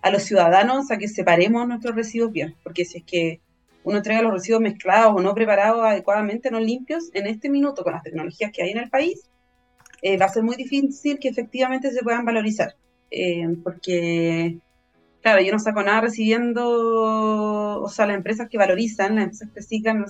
a 0.02 0.12
los 0.12 0.24
ciudadanos 0.24 0.92
a 0.92 0.98
que 0.98 1.08
separemos 1.08 1.68
nuestros 1.68 1.96
residuos 1.96 2.32
bien, 2.32 2.56
porque 2.64 2.86
si 2.86 3.00
es 3.00 3.04
que 3.04 3.42
uno 3.84 3.98
entrega 3.98 4.22
los 4.22 4.34
residuos 4.34 4.62
mezclados 4.62 5.14
o 5.16 5.22
no 5.22 5.34
preparados 5.34 5.84
adecuadamente, 5.84 6.52
no 6.52 6.60
limpios, 6.60 7.10
en 7.14 7.28
este 7.28 7.50
minuto 7.50 7.84
con 7.84 7.94
las 7.94 8.04
tecnologías 8.04 8.52
que 8.52 8.64
hay 8.64 8.72
en 8.72 8.78
el 8.78 8.90
país, 8.90 9.30
eh, 10.02 10.18
va 10.18 10.26
a 10.26 10.30
ser 10.30 10.44
muy 10.44 10.56
difícil 10.56 11.20
que 11.20 11.30
efectivamente 11.30 11.92
se 11.92 12.04
puedan 12.04 12.26
valorizar, 12.26 12.76
eh, 13.12 13.48
porque 13.64 14.58
Claro, 15.24 15.42
yo 15.42 15.54
no 15.54 15.60
saco 15.60 15.82
nada 15.84 16.02
recibiendo, 16.02 17.82
o 17.82 17.88
sea, 17.88 18.06
las 18.06 18.18
empresas 18.18 18.50
que 18.50 18.58
valorizan, 18.58 19.16
las 19.16 19.24
empresas 19.24 19.48
que 19.48 19.56
reciclan, 19.56 20.06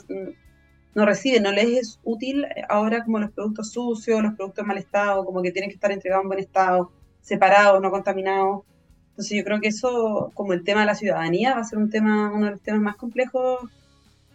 no, 0.96 1.06
reciben, 1.06 1.44
no 1.44 1.52
les 1.52 1.70
es 1.70 2.00
útil 2.04 2.46
ahora 2.70 3.04
como 3.04 3.20
los 3.20 3.32
productos 3.32 3.72
sucios, 3.72 4.22
los 4.22 4.36
productos 4.36 4.62
en 4.62 4.68
mal 4.68 4.78
estado, 4.78 5.26
como 5.26 5.42
que 5.42 5.52
tienen 5.52 5.70
que 5.70 5.76
estar 5.76 5.92
entregados 5.92 6.24
en 6.24 6.30
buen 6.30 6.40
estado, 6.40 6.92
separados, 7.22 7.82
no 7.82 7.92
contaminados. 7.92 8.64
Entonces 9.10 9.38
yo 9.38 9.44
creo 9.44 9.60
que 9.60 9.68
eso, 9.70 10.32
como 10.34 10.54
el 10.54 10.64
tema 10.64 10.82
de 10.82 10.88
la 10.88 10.96
ciudadanía, 10.96 11.56
va 11.56 11.62
a 11.62 11.66
ser 11.66 11.80
un 11.80 11.90
tema, 11.90 12.32
uno 12.34 12.46
de 12.46 12.52
los 12.52 12.62
temas 12.62 12.82
más 12.82 12.96
complejos 12.96 13.60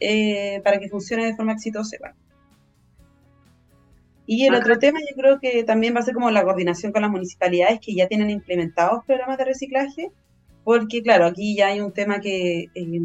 eh, 0.00 0.60
para 0.62 0.78
que 0.78 0.88
funcione 0.88 1.26
de 1.26 1.36
forma 1.36 1.52
exitosa. 1.52 1.96
Y 4.26 4.44
el 4.44 4.54
Ajá. 4.54 4.60
otro 4.62 4.78
tema 4.78 4.98
yo 5.00 5.16
creo 5.16 5.40
que 5.40 5.64
también 5.64 5.94
va 5.94 6.00
a 6.00 6.02
ser 6.02 6.14
como 6.14 6.30
la 6.30 6.44
coordinación 6.44 6.92
con 6.92 7.02
las 7.02 7.10
municipalidades 7.10 7.80
que 7.80 7.94
ya 7.94 8.08
tienen 8.08 8.30
implementados 8.30 9.04
programas 9.04 9.38
de 9.38 9.46
reciclaje, 9.46 10.10
porque 10.64 11.02
claro, 11.02 11.26
aquí 11.26 11.56
ya 11.56 11.68
hay 11.68 11.80
un 11.80 11.92
tema 11.92 12.20
que 12.20 12.68
eh, 12.74 13.00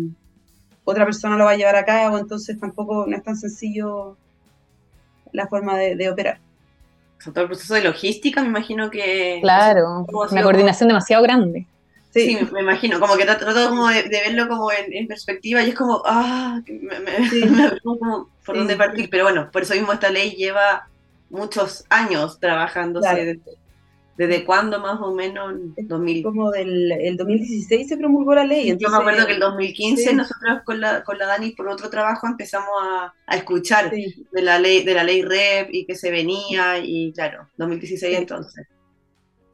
otra 0.86 1.06
persona 1.06 1.38
lo 1.38 1.46
va 1.46 1.52
a 1.52 1.56
llevar 1.58 1.76
a 1.76 1.86
cabo, 1.86 2.18
entonces 2.18 2.60
tampoco 2.60 3.06
no 3.08 3.16
es 3.16 3.24
tan 3.24 3.36
sencillo 3.38 4.18
la 5.32 5.48
forma 5.48 5.78
de, 5.78 5.96
de 5.96 6.10
operar. 6.10 6.40
O 7.20 7.22
sea, 7.24 7.34
todo 7.34 7.44
el 7.44 7.50
proceso 7.50 7.74
de 7.76 7.84
logística, 7.84 8.42
me 8.42 8.48
imagino 8.50 8.90
que... 8.90 9.40
Claro, 9.42 10.06
¿Cómo 10.08 10.24
ha 10.24 10.28
sido 10.28 10.38
una 10.40 10.44
coordinación 10.44 10.90
demasiado 10.90 11.24
grande. 11.24 11.66
Sí, 12.12 12.38
me, 12.40 12.52
me 12.52 12.62
imagino, 12.62 13.00
como 13.00 13.16
que 13.16 13.24
trato, 13.26 13.46
trato 13.46 13.70
como 13.70 13.88
de, 13.88 14.04
de 14.04 14.22
verlo 14.22 14.48
como 14.48 14.72
en, 14.72 14.94
en 14.94 15.08
perspectiva 15.08 15.64
y 15.64 15.70
es 15.70 15.76
como, 15.76 16.04
ah, 16.06 16.62
me, 16.68 17.00
me- 17.00 17.30
Sí. 17.30 17.44
me 17.50 17.80
como 17.82 18.30
por 18.46 18.56
Sí. 18.56 18.60
dónde 18.60 18.76
partir, 18.76 19.10
pero 19.10 19.24
bueno, 19.24 19.50
por 19.52 19.64
eso 19.64 19.74
mismo 19.74 19.94
esta 19.94 20.10
ley 20.12 20.32
lleva 20.36 20.88
muchos 21.32 21.86
años 21.90 22.40
trabajándose, 22.40 23.08
Claro. 23.10 23.26
desde, 23.26 23.40
desde 24.18 24.46
cuándo 24.46 24.80
más 24.80 25.00
o 25.02 25.14
menos, 25.14 25.56
2000. 25.76 26.24
Como 26.24 26.52
del 26.52 26.92
el 26.92 27.18
2016 27.18 27.88
se 27.88 27.98
promulgó 27.98 28.36
la 28.36 28.46
ley. 28.46 28.76
Yo 28.78 28.90
me 28.90 28.98
acuerdo 28.98 29.26
que 29.26 29.34
el 29.34 29.40
2015 29.40 30.10
sí. 30.10 30.16
nosotros 30.16 30.60
con 30.66 30.80
la, 30.80 31.04
con 31.04 31.18
la 31.18 31.26
Dani 31.26 31.52
por 31.52 31.68
otro 31.68 31.90
trabajo 31.90 32.28
empezamos 32.28 32.70
a, 32.82 33.14
a 33.26 33.36
escuchar 33.36 33.90
Sí, 33.90 34.26
de 34.32 34.42
la 34.42 34.60
ley 34.60 34.84
de 34.84 34.94
la 34.94 35.04
ley 35.04 35.24
REP 35.24 35.70
y 35.72 35.86
que 35.86 35.96
se 35.96 36.12
venía 36.12 36.78
y 36.80 37.12
claro, 37.14 37.50
2016 37.58 38.12
Sí. 38.12 38.22
entonces. 38.22 38.68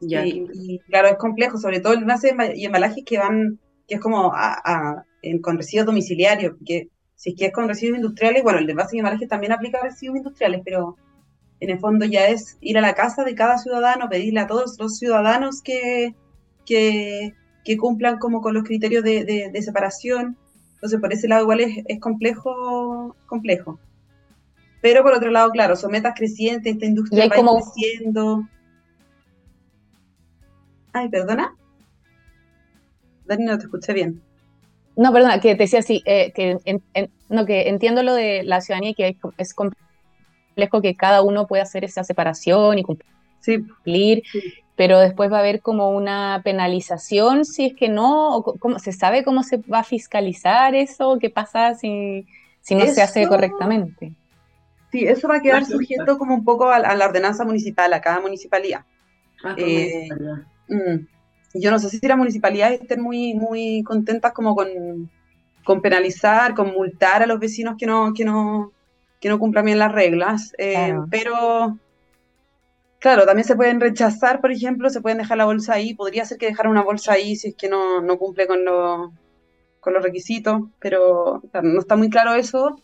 Y, 0.02 0.78
claro, 0.88 1.08
es 1.08 1.16
complejo, 1.16 1.58
sobre 1.58 1.80
todo 1.80 1.92
el 1.92 2.00
envase 2.00 2.34
y 2.54 2.64
embalajes 2.64 3.04
que 3.04 3.18
van, 3.18 3.58
que 3.86 3.96
es 3.96 4.00
como 4.00 4.32
a, 4.34 5.04
con 5.42 5.58
residuos 5.58 5.86
domiciliarios, 5.86 6.54
porque 6.56 6.88
si 7.16 7.30
es 7.30 7.36
que 7.36 7.46
es 7.46 7.52
con 7.52 7.68
residuos 7.68 7.98
industriales, 7.98 8.42
bueno, 8.42 8.58
el 8.60 8.70
envase 8.70 8.96
y 8.96 9.00
embalaje 9.00 9.26
también 9.26 9.52
aplica 9.52 9.78
a 9.78 9.84
residuos 9.84 10.16
industriales, 10.16 10.62
pero 10.64 10.96
en 11.60 11.70
el 11.70 11.78
fondo 11.78 12.06
ya 12.06 12.26
es 12.26 12.56
ir 12.60 12.78
a 12.78 12.80
la 12.80 12.94
casa 12.94 13.22
de 13.24 13.34
cada 13.34 13.58
ciudadano, 13.58 14.08
pedirle 14.08 14.40
a 14.40 14.46
todos 14.46 14.76
los 14.78 14.96
ciudadanos 14.96 15.62
que, 15.62 16.14
que, 16.64 17.34
cumplan 17.78 18.18
como 18.18 18.40
con 18.40 18.54
los 18.54 18.64
criterios 18.64 19.04
de, 19.04 19.62
separación. 19.62 20.36
Entonces, 20.74 20.98
por 20.98 21.12
ese 21.12 21.28
lado 21.28 21.42
igual 21.42 21.60
es, 21.60 21.84
es 21.86 22.00
complejo, 22.00 23.14
complejo. 23.26 23.78
Pero 24.80 25.02
por 25.02 25.12
otro 25.12 25.30
lado, 25.30 25.50
claro, 25.50 25.76
son 25.76 25.92
metas 25.92 26.14
crecientes, 26.16 26.72
esta 26.72 26.86
industria 26.86 27.28
va 27.28 27.36
como... 27.36 27.60
creciendo. 27.60 28.48
Ay, 30.92 31.08
perdona. 31.08 31.54
Dani, 33.26 33.44
no 33.44 33.58
te 33.58 33.64
escuché 33.64 33.92
bien. 33.92 34.22
No, 34.96 35.12
perdona, 35.12 35.40
que 35.40 35.54
te 35.54 35.62
decía 35.64 35.78
así, 35.80 36.02
eh, 36.04 36.32
que, 36.34 36.58
no, 37.28 37.46
que 37.46 37.68
entiendo 37.68 38.02
lo 38.02 38.14
de 38.14 38.42
la 38.42 38.60
ciudadanía, 38.60 38.94
que 38.94 39.16
es, 39.36 39.54
complejo 39.54 39.89
que 40.82 40.96
cada 40.96 41.22
uno 41.22 41.46
pueda 41.46 41.62
hacer 41.62 41.84
esa 41.84 42.04
separación 42.04 42.78
y 42.78 42.82
cumplir, 42.82 44.22
pero 44.76 44.98
después 44.98 45.30
va 45.30 45.38
a 45.38 45.40
haber 45.40 45.60
como 45.60 45.90
una 45.90 46.40
penalización 46.44 47.44
si 47.44 47.66
es 47.66 47.74
que 47.74 47.88
no, 47.88 48.36
o 48.36 48.58
cómo, 48.58 48.78
¿se 48.78 48.92
sabe 48.92 49.24
cómo 49.24 49.42
se 49.42 49.58
va 49.58 49.80
a 49.80 49.84
fiscalizar 49.84 50.74
eso? 50.74 51.18
¿Qué 51.20 51.30
pasa 51.30 51.74
si, 51.74 52.26
si 52.60 52.74
no 52.74 52.86
se 52.86 53.02
hace 53.02 53.26
correctamente? 53.26 54.14
Sí, 54.90 55.06
eso 55.06 55.28
va 55.28 55.36
a 55.36 55.40
quedar 55.40 55.64
sujeto 55.64 56.18
como 56.18 56.34
un 56.34 56.44
poco 56.44 56.68
a, 56.68 56.78
la 56.78 57.06
ordenanza 57.06 57.44
municipal, 57.44 57.92
a 57.92 58.00
cada 58.00 58.20
municipalidad. 58.20 58.84
Ah, 59.44 59.54
eh, 59.56 60.08
mm, 60.68 61.06
yo 61.54 61.70
no 61.70 61.78
sé 61.78 61.88
si 61.90 62.06
las 62.06 62.18
municipalidades 62.18 62.80
estén 62.80 63.00
muy, 63.00 63.34
muy 63.34 63.82
contentas 63.84 64.32
como 64.32 64.56
con, 64.56 65.80
penalizar, 65.80 66.54
con 66.54 66.72
multar 66.72 67.22
a 67.22 67.26
los 67.26 67.38
vecinos 67.38 67.76
que 67.78 67.86
no, 67.86 68.12
que 68.12 68.24
no, 68.24 68.72
que 69.20 69.28
no 69.28 69.38
cumplan 69.38 69.66
bien 69.66 69.78
las 69.78 69.92
reglas, 69.92 70.54
eh, 70.58 70.94
pero 71.10 71.78
claro, 72.98 73.26
también 73.26 73.46
se 73.46 73.56
pueden 73.56 73.80
rechazar, 73.80 74.40
por 74.40 74.50
ejemplo, 74.50 74.90
se 74.90 75.00
pueden 75.00 75.18
dejar 75.18 75.38
la 75.38 75.44
bolsa 75.44 75.74
ahí, 75.74 75.94
podría 75.94 76.24
ser 76.24 76.38
que 76.38 76.46
dejar 76.46 76.68
una 76.68 76.82
bolsa 76.82 77.12
ahí 77.12 77.36
si 77.36 77.48
es 77.48 77.54
que 77.54 77.68
no, 77.68 78.00
no 78.00 78.18
cumple 78.18 78.46
con, 78.46 78.60
con 79.80 79.92
los 79.92 80.02
requisitos, 80.02 80.62
pero 80.78 81.42
no 81.62 81.80
está 81.80 81.96
muy 81.96 82.08
claro 82.08 82.34
eso 82.34 82.80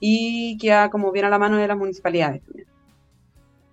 y 0.00 0.56
queda 0.58 0.90
como 0.90 1.12
bien 1.12 1.26
a 1.26 1.30
la 1.30 1.38
mano 1.38 1.56
de 1.56 1.68
las 1.68 1.76
municipalidades 1.76 2.42
también. 2.44 2.70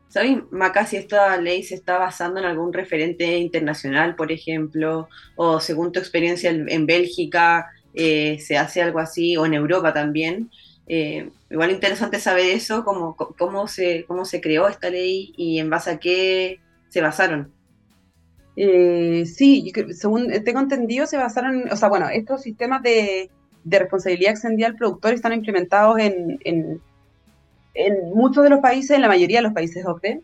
¿Sabes, 0.09 0.37
Maca, 0.51 0.85
si 0.85 0.95
esta 0.95 1.35
ley 1.37 1.63
se 1.63 1.75
está 1.75 1.97
basando 1.97 2.39
en 2.39 2.45
algún 2.45 2.71
referente 2.71 3.37
internacional, 3.37 4.15
por 4.15 4.31
ejemplo, 4.31 5.09
o 5.35 5.59
según 5.59 5.91
tu 5.91 5.99
experiencia 5.99 6.49
en, 6.49 6.85
Bélgica 6.85 7.67
eh, 7.93 8.39
se 8.39 8.57
hace 8.57 8.81
algo 8.81 8.99
así, 8.99 9.35
o 9.35 9.45
en 9.45 9.53
Europa 9.53 9.93
también? 9.93 10.49
Eh, 10.87 11.29
igual 11.49 11.71
interesante 11.71 12.19
saber 12.19 12.45
eso, 12.45 12.85
cómo, 12.85 13.15
cómo, 13.15 13.67
se, 13.67 14.05
cómo 14.07 14.23
se 14.25 14.39
creó 14.39 14.67
esta 14.67 14.89
ley 14.89 15.33
y 15.35 15.59
en 15.59 15.69
base 15.69 15.91
a 15.91 15.99
qué 15.99 16.59
se 16.89 17.01
basaron. 17.01 17.51
Eh, 18.55 19.25
sí, 19.25 19.71
según 19.91 20.31
tengo 20.43 20.59
entendido, 20.59 21.05
se 21.05 21.17
basaron, 21.17 21.71
o 21.71 21.75
sea, 21.75 21.89
bueno, 21.89 22.09
estos 22.09 22.41
sistemas 22.41 22.81
de, 22.81 23.29
de 23.63 23.79
responsabilidad 23.79 24.31
extendida 24.31 24.67
al 24.67 24.75
productor 24.75 25.13
están 25.13 25.33
implementados 25.33 25.99
en, 25.99 26.39
en, 26.43 26.81
muchos 28.15 28.43
de 28.43 28.49
los 28.49 28.59
países, 28.59 28.91
en 28.91 29.01
la 29.01 29.07
mayoría 29.07 29.37
de 29.37 29.43
los 29.43 29.53
países 29.53 29.85
OPE, 29.85 30.21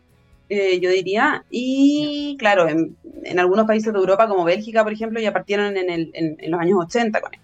eh, 0.50 0.80
yo 0.80 0.90
diría. 0.90 1.46
Y 1.52 2.36
claro, 2.40 2.68
en, 2.68 2.96
algunos 3.38 3.68
países 3.68 3.94
de 3.94 4.00
Europa, 4.00 4.28
como 4.28 4.44
Bélgica, 4.44 4.84
por 4.84 4.94
ejemplo, 4.94 5.20
ya 5.20 5.32
partieron 5.34 5.78
en, 5.78 5.90
el, 5.90 6.10
en, 6.14 6.50
los 6.50 6.60
años 6.60 6.80
80 6.82 7.22
con 7.22 7.34
él. 7.34 7.40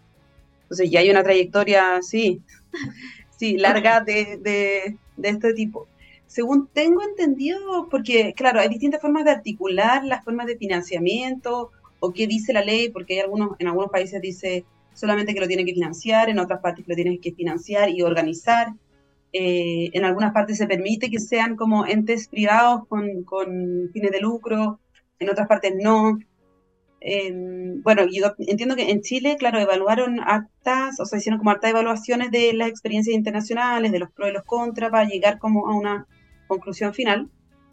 Entonces 0.63 0.89
ya 0.89 1.01
hay 1.01 1.11
una 1.11 1.23
trayectoria, 1.23 2.01
sí, 2.01 2.41
sí, 3.37 3.57
larga 3.57 4.01
de, 4.01 4.37
de, 4.37 4.97
este 5.29 5.53
tipo. 5.53 5.87
Según 6.27 6.67
tengo 6.67 7.01
entendido, 7.01 7.89
porque 7.89 8.33
claro, 8.35 8.59
hay 8.59 8.69
distintas 8.69 9.01
formas 9.01 9.25
de 9.25 9.31
articular 9.31 10.05
las 10.05 10.23
formas 10.23 10.47
de 10.47 10.57
financiamiento 10.57 11.71
o 11.99 12.13
qué 12.13 12.27
dice 12.27 12.53
la 12.53 12.63
ley, 12.63 12.89
porque 12.89 13.15
hay 13.15 13.19
algunos, 13.21 13.51
en 13.59 13.67
algunos 13.67 13.91
países 13.91 14.21
dice 14.21 14.65
solamente 14.93 15.33
que 15.33 15.39
lo 15.39 15.47
tienen 15.47 15.65
que 15.65 15.73
financiar, 15.73 16.29
en 16.29 16.39
otras 16.39 16.59
partes 16.59 16.87
lo 16.87 16.95
tienen 16.95 17.19
que 17.19 17.33
financiar 17.33 17.89
y 17.89 18.01
organizar. 18.01 18.73
Eh, 19.31 19.91
en 19.93 20.05
algunas 20.05 20.33
partes 20.33 20.57
se 20.57 20.67
permite 20.67 21.09
que 21.09 21.19
sean 21.19 21.55
como 21.55 21.85
entes 21.85 22.27
privados 22.27 22.87
con, 22.87 23.89
fines 23.93 24.11
de 24.11 24.19
lucro, 24.19 24.79
en 25.19 25.29
otras 25.29 25.47
partes 25.47 25.73
no. 25.81 26.19
Bueno, 27.83 28.03
yo 28.11 28.33
entiendo 28.39 28.75
que 28.75 28.89
en 28.91 29.01
Chile, 29.01 29.37
claro, 29.39 29.59
evaluaron 29.59 30.19
actas, 30.19 30.99
o 30.99 31.05
sea, 31.05 31.19
hicieron 31.19 31.37
como 31.39 31.51
hartas 31.51 31.71
evaluaciones 31.71 32.31
de 32.31 32.53
las 32.53 32.69
experiencias 32.69 33.15
internacionales, 33.15 33.91
de 33.91 33.99
los 33.99 34.11
pros 34.11 34.29
y 34.29 34.33
los 34.33 34.43
contras, 34.43 34.91
para 34.91 35.07
llegar 35.07 35.39
como 35.39 35.67
a 35.67 35.75
una 35.75 36.07
conclusión 36.47 36.93
final. 36.93 37.29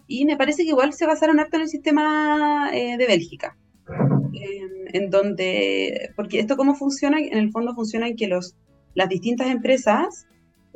Y 0.07 0.25
me 0.25 0.37
parece 0.37 0.63
que 0.63 0.71
igual 0.71 0.93
se 0.93 1.07
basaron 1.07 1.41
harto 1.41 1.57
en 1.57 1.63
el 1.63 1.69
sistema 1.69 2.71
eh, 2.73 2.97
de 2.97 3.07
Bélgica 3.07 3.57
en, 4.93 5.11
donde, 5.11 6.11
porque 6.17 6.41
esto 6.41 6.57
cómo 6.57 6.75
funciona, 6.75 7.19
en 7.19 7.39
el 7.39 7.51
fondo 7.51 7.75
funciona 7.75 8.09
en 8.09 8.17
que 8.17 8.27
los, 8.27 8.55
las 8.95 9.09
distintas 9.09 9.49
empresas 9.49 10.27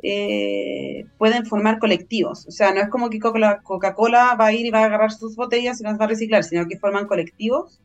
eh, 0.03 1.05
pueden 1.17 1.45
formar 1.45 1.79
colectivos. 1.79 2.47
O 2.47 2.51
sea, 2.51 2.73
no 2.73 2.81
es 2.81 2.89
como 2.89 3.09
que 3.09 3.19
Coca-Cola 3.19 4.35
va 4.35 4.47
a 4.47 4.53
ir 4.53 4.65
y 4.65 4.71
va 4.71 4.79
a 4.79 4.85
agarrar 4.85 5.11
sus 5.11 5.35
botellas 5.35 5.79
y 5.79 5.83
las 5.83 5.99
va 5.99 6.05
a 6.05 6.09
reciclar, 6.09 6.43
sino 6.43 6.67
que 6.67 6.79
forman 6.79 7.07
colectivos 7.07 7.79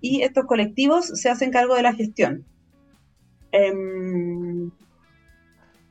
y 0.00 0.22
estos 0.22 0.46
colectivos 0.46 1.06
se 1.06 1.28
hacen 1.28 1.50
cargo 1.50 1.74
de 1.74 1.82
la 1.82 1.94
gestión. 1.94 2.44
Em, 3.52 4.70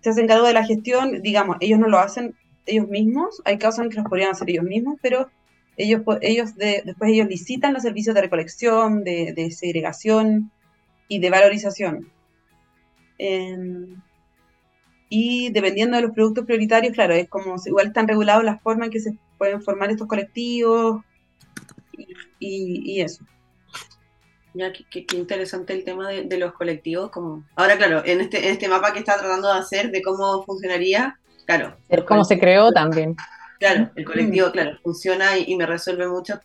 se 0.02 0.10
hacen 0.10 0.28
cargo 0.28 0.48
de 0.48 0.54
la 0.54 0.66
gestión, 0.66 1.22
digamos, 1.22 1.58
ellos 1.60 1.80
no 1.80 1.88
lo 1.88 2.00
hacen 2.00 2.36
ellos 2.66 2.88
mismos, 2.88 3.42
hay 3.46 3.58
casos 3.58 3.84
en 3.84 3.90
que 3.90 3.98
los 3.98 4.06
podrían 4.06 4.32
hacer 4.32 4.50
ellos 4.50 4.64
mismos, 4.64 4.98
pero 5.02 5.30
ellos, 5.78 6.02
ellos 6.22 6.56
después 6.56 7.12
ellos 7.12 7.28
licitan 7.28 7.74
los 7.74 7.84
servicios 7.84 8.14
de 8.16 8.22
recolección, 8.22 9.04
de, 9.04 9.52
segregación 9.52 10.52
y 11.08 11.20
de 11.20 11.30
valorización. 11.30 12.10
Em, 13.18 14.02
y 15.10 15.52
dependiendo 15.52 15.98
de 15.98 16.04
los 16.04 16.12
productos 16.12 16.46
prioritarios, 16.46 16.94
claro, 16.94 17.14
es 17.14 17.28
como 17.28 17.56
igual 17.66 17.88
están 17.88 18.08
regulados 18.08 18.44
las 18.44 18.62
formas 18.62 18.88
en 18.88 18.92
que 18.92 19.00
se 19.00 19.18
pueden 19.38 19.62
formar 19.62 19.90
estos 19.90 20.08
colectivos 20.08 21.02
y, 22.40 23.02
eso. 23.02 23.26
Ya, 24.60 24.74
qué, 24.74 25.06
interesante 25.14 25.72
el 25.72 25.86
tema 25.86 26.10
de, 26.10 26.38
los 26.38 26.52
colectivos. 26.52 27.12
Como... 27.12 27.46
Ahora, 27.56 27.78
claro, 27.78 28.02
en 28.04 28.20
este, 28.20 28.46
en 28.46 28.52
este 28.52 28.68
mapa 28.68 28.92
que 28.92 29.00
está 29.00 29.18
tratando 29.18 29.48
de 29.48 29.58
hacer 29.58 29.90
de 29.90 30.02
cómo 30.02 30.44
funcionaría, 30.44 31.18
claro. 31.46 31.78
Cómo 32.06 32.26
se 32.26 32.38
creó 32.38 32.70
también. 32.74 33.16
Claro, 33.58 33.90
el 33.96 34.04
colectivo, 34.04 34.50
mm. 34.50 34.52
claro, 34.52 34.78
funciona 34.84 35.38
y, 35.38 35.56
me 35.56 35.66
resuelve 35.66 36.10
muchas 36.10 36.42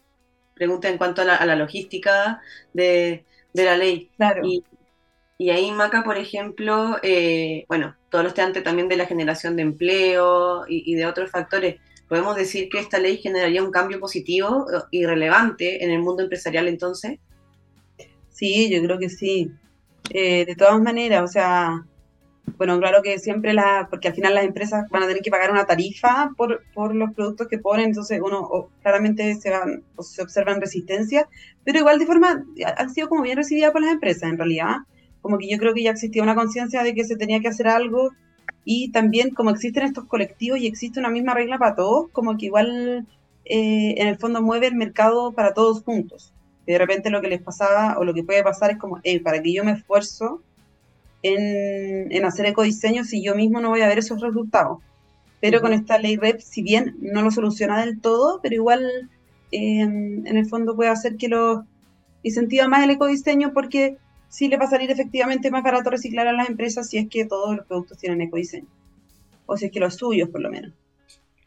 preguntas 0.54 0.92
en 0.92 0.98
cuanto 0.98 1.22
a 1.22 1.24
la, 1.24 1.56
logística 1.56 2.40
de, 2.72 3.24
la 3.52 3.76
ley. 3.76 4.12
Claro. 4.16 4.42
Y, 5.36 5.50
ahí, 5.50 5.72
Maca, 5.72 6.04
por 6.04 6.16
ejemplo, 6.16 6.98
eh, 7.02 7.64
bueno, 7.66 7.96
todo 8.10 8.22
lo 8.22 8.32
antes 8.36 8.62
también 8.62 8.88
de 8.88 8.96
la 8.96 9.06
generación 9.06 9.56
de 9.56 9.62
empleo 9.62 10.66
y, 10.68 10.94
de 10.94 11.04
otros 11.04 11.32
factores. 11.32 11.80
¿Podemos 12.08 12.36
decir 12.36 12.68
que 12.68 12.78
esta 12.78 13.00
ley 13.00 13.16
generaría 13.16 13.64
un 13.64 13.72
cambio 13.72 13.98
positivo 13.98 14.66
y 14.92 15.04
relevante 15.04 15.82
en 15.82 15.90
el 15.90 15.98
mundo 15.98 16.22
empresarial 16.22 16.68
entonces? 16.68 17.18
Sí, 18.34 18.68
yo 18.70 18.82
creo 18.82 18.98
que 18.98 19.08
sí. 19.08 19.52
Eh, 20.10 20.44
de 20.44 20.56
todas 20.56 20.80
maneras, 20.80 21.22
o 21.22 21.28
sea, 21.28 21.86
bueno, 22.58 22.78
claro 22.78 23.00
que 23.02 23.18
siempre 23.18 23.54
la, 23.54 23.86
porque 23.88 24.08
al 24.08 24.14
final 24.14 24.34
las 24.34 24.44
empresas 24.44 24.84
van 24.90 25.04
a 25.04 25.06
tener 25.06 25.22
que 25.22 25.30
pagar 25.30 25.50
una 25.50 25.66
tarifa 25.66 26.32
por, 26.36 26.62
por 26.74 26.94
los 26.94 27.14
productos 27.14 27.48
que 27.48 27.58
ponen, 27.58 27.86
entonces 27.86 28.20
uno 28.22 28.68
claramente 28.82 29.34
se, 29.36 29.50
van, 29.50 29.82
o 29.96 30.02
se 30.02 30.20
observan 30.20 30.60
resistencia, 30.60 31.28
pero 31.64 31.78
igual 31.78 31.98
de 31.98 32.06
forma 32.06 32.44
han 32.76 32.90
sido 32.90 33.08
como 33.08 33.22
bien 33.22 33.36
recibidas 33.36 33.72
por 33.72 33.82
las 33.82 33.92
empresas 33.92 34.30
en 34.30 34.36
realidad, 34.36 34.78
como 35.22 35.38
que 35.38 35.48
yo 35.48 35.56
creo 35.58 35.72
que 35.72 35.84
ya 35.84 35.92
existía 35.92 36.22
una 36.22 36.34
conciencia 36.34 36.82
de 36.82 36.94
que 36.94 37.04
se 37.04 37.16
tenía 37.16 37.40
que 37.40 37.48
hacer 37.48 37.68
algo 37.68 38.10
y 38.64 38.90
también 38.92 39.30
como 39.30 39.50
existen 39.50 39.84
estos 39.84 40.04
colectivos 40.04 40.58
y 40.58 40.66
existe 40.66 41.00
una 41.00 41.10
misma 41.10 41.34
regla 41.34 41.58
para 41.58 41.76
todos, 41.76 42.10
como 42.10 42.36
que 42.36 42.46
igual 42.46 43.06
eh, 43.46 43.94
en 43.96 44.08
el 44.08 44.18
fondo 44.18 44.42
mueve 44.42 44.66
el 44.66 44.74
mercado 44.74 45.32
para 45.32 45.54
todos 45.54 45.82
juntos. 45.82 46.33
Y 46.66 46.72
de 46.72 46.78
repente 46.78 47.10
lo 47.10 47.20
que 47.20 47.28
les 47.28 47.42
pasaba 47.42 47.98
o 47.98 48.04
lo 48.04 48.14
que 48.14 48.24
puede 48.24 48.42
pasar 48.42 48.70
es 48.70 48.78
como, 48.78 49.00
para 49.22 49.42
que 49.42 49.52
yo 49.52 49.64
me 49.64 49.72
esfuerzo, 49.72 50.42
en, 51.24 52.12
en 52.12 52.24
hacer 52.24 52.46
ecodiseño 52.46 53.02
si 53.02 53.22
yo 53.22 53.34
mismo 53.34 53.60
no 53.60 53.70
voy 53.70 53.80
a 53.80 53.88
ver 53.88 53.98
esos 53.98 54.20
resultados. 54.20 54.78
Pero 55.40 55.60
con 55.60 55.72
esta 55.72 55.98
ley 55.98 56.16
REP, 56.16 56.40
si 56.40 56.62
bien 56.62 56.96
no 57.00 57.22
lo 57.22 57.30
soluciona 57.30 57.84
del 57.84 58.00
todo, 58.00 58.40
pero 58.42 58.54
igual 58.54 59.10
em, 59.50 60.26
en 60.26 60.36
el 60.36 60.46
fondo 60.46 60.76
puede 60.76 60.90
hacer 60.90 61.16
que 61.16 61.28
lo 61.28 61.66
incentiva 62.22 62.68
más 62.68 62.84
el 62.84 62.90
ecodiseño 62.90 63.52
porque 63.52 63.98
sí 64.28 64.48
le 64.48 64.56
va 64.56 64.64
a 64.64 64.70
salir 64.70 64.90
efectivamente 64.90 65.50
más 65.50 65.62
barato 65.62 65.90
reciclar 65.90 66.26
a 66.28 66.32
las 66.32 66.48
empresas 66.48 66.88
si 66.88 66.98
es 66.98 67.08
que 67.08 67.26
todos 67.26 67.56
los 67.56 67.66
productos 67.66 67.98
tienen 67.98 68.20
ecodiseño. 68.20 68.68
O 69.46 69.56
si 69.56 69.66
es 69.66 69.72
que 69.72 69.80
los 69.80 69.96
suyos, 69.96 70.28
por 70.28 70.40
lo 70.40 70.50
menos. 70.50 70.72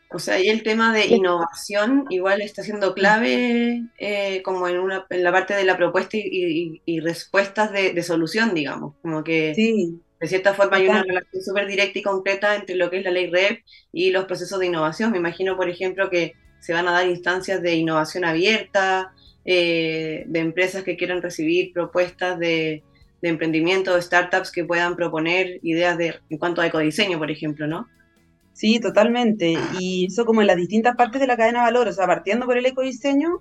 O 0.10 0.20
sea, 0.20 0.40
y 0.40 0.48
el 0.48 0.64
tema 0.64 0.94
de 0.94 1.08
innovación 1.08 2.06
igual 2.10 2.42
está 2.42 2.64
siendo 2.64 2.94
clave 2.94 3.84
eh, 4.00 4.42
como 4.42 4.68
en, 4.70 4.80
una, 4.80 5.06
en 5.10 5.24
la 5.24 5.34
parte 5.34 5.54
de 5.54 5.66
la 5.66 5.76
propuesta 5.76 6.18
y, 6.18 7.00
respuestas 7.02 7.74
de, 7.74 8.02
solución, 8.04 8.54
digamos. 8.54 8.96
Como 9.02 9.24
que 9.24 9.54
de 10.20 10.28
cierta 10.28 10.54
forma 10.54 10.78
hay 10.78 10.88
una 10.88 11.04
relación 11.04 11.44
súper 11.44 11.68
directa 11.68 12.00
y 12.00 12.04
concreta 12.04 12.56
entre 12.56 12.76
lo 12.76 12.90
que 12.90 13.00
es 13.00 13.04
la 13.04 13.12
ley 13.12 13.30
REP 13.30 13.64
y 13.92 14.12
los 14.12 14.26
procesos 14.26 14.60
de 14.60 14.68
innovación. 14.68 15.12
Me 15.12 15.18
imagino, 15.18 15.58
por 15.58 15.70
ejemplo, 15.70 16.10
que 16.10 16.34
se 16.62 16.74
van 16.74 16.88
a 16.88 16.92
dar 16.92 17.08
instancias 17.08 17.62
de 17.62 17.76
innovación 17.76 18.24
abierta, 18.24 19.12
eh, 19.44 20.24
de 20.28 20.40
empresas 20.40 20.84
que 20.84 20.96
quieran 20.96 21.22
recibir 21.22 21.74
propuestas 21.74 22.40
de, 22.40 22.84
de 23.22 23.30
emprendimiento, 23.30 23.94
de 23.94 24.02
startups 24.02 24.52
que 24.52 24.64
puedan 24.64 24.96
proponer 24.96 25.60
ideas 25.64 25.98
de, 25.98 26.16
en 26.30 26.38
cuanto 26.38 26.62
a 26.62 26.68
ecodiseño, 26.68 27.18
por 27.18 27.30
ejemplo, 27.30 27.68
¿no? 27.68 27.88
Sí, 28.58 28.80
totalmente. 28.80 29.56
Y 29.80 30.08
eso 30.08 30.26
como 30.26 30.42
en 30.42 30.48
las 30.48 30.56
distintas 30.56 30.96
partes 30.96 31.22
de 31.22 31.28
la 31.28 31.38
cadena 31.38 31.60
de 31.60 31.66
valor, 31.66 31.88
o 31.90 31.94
sea, 31.94 32.08
partiendo 32.08 32.48
por 32.48 32.58
el 32.58 32.66
ecodiseño 32.66 33.40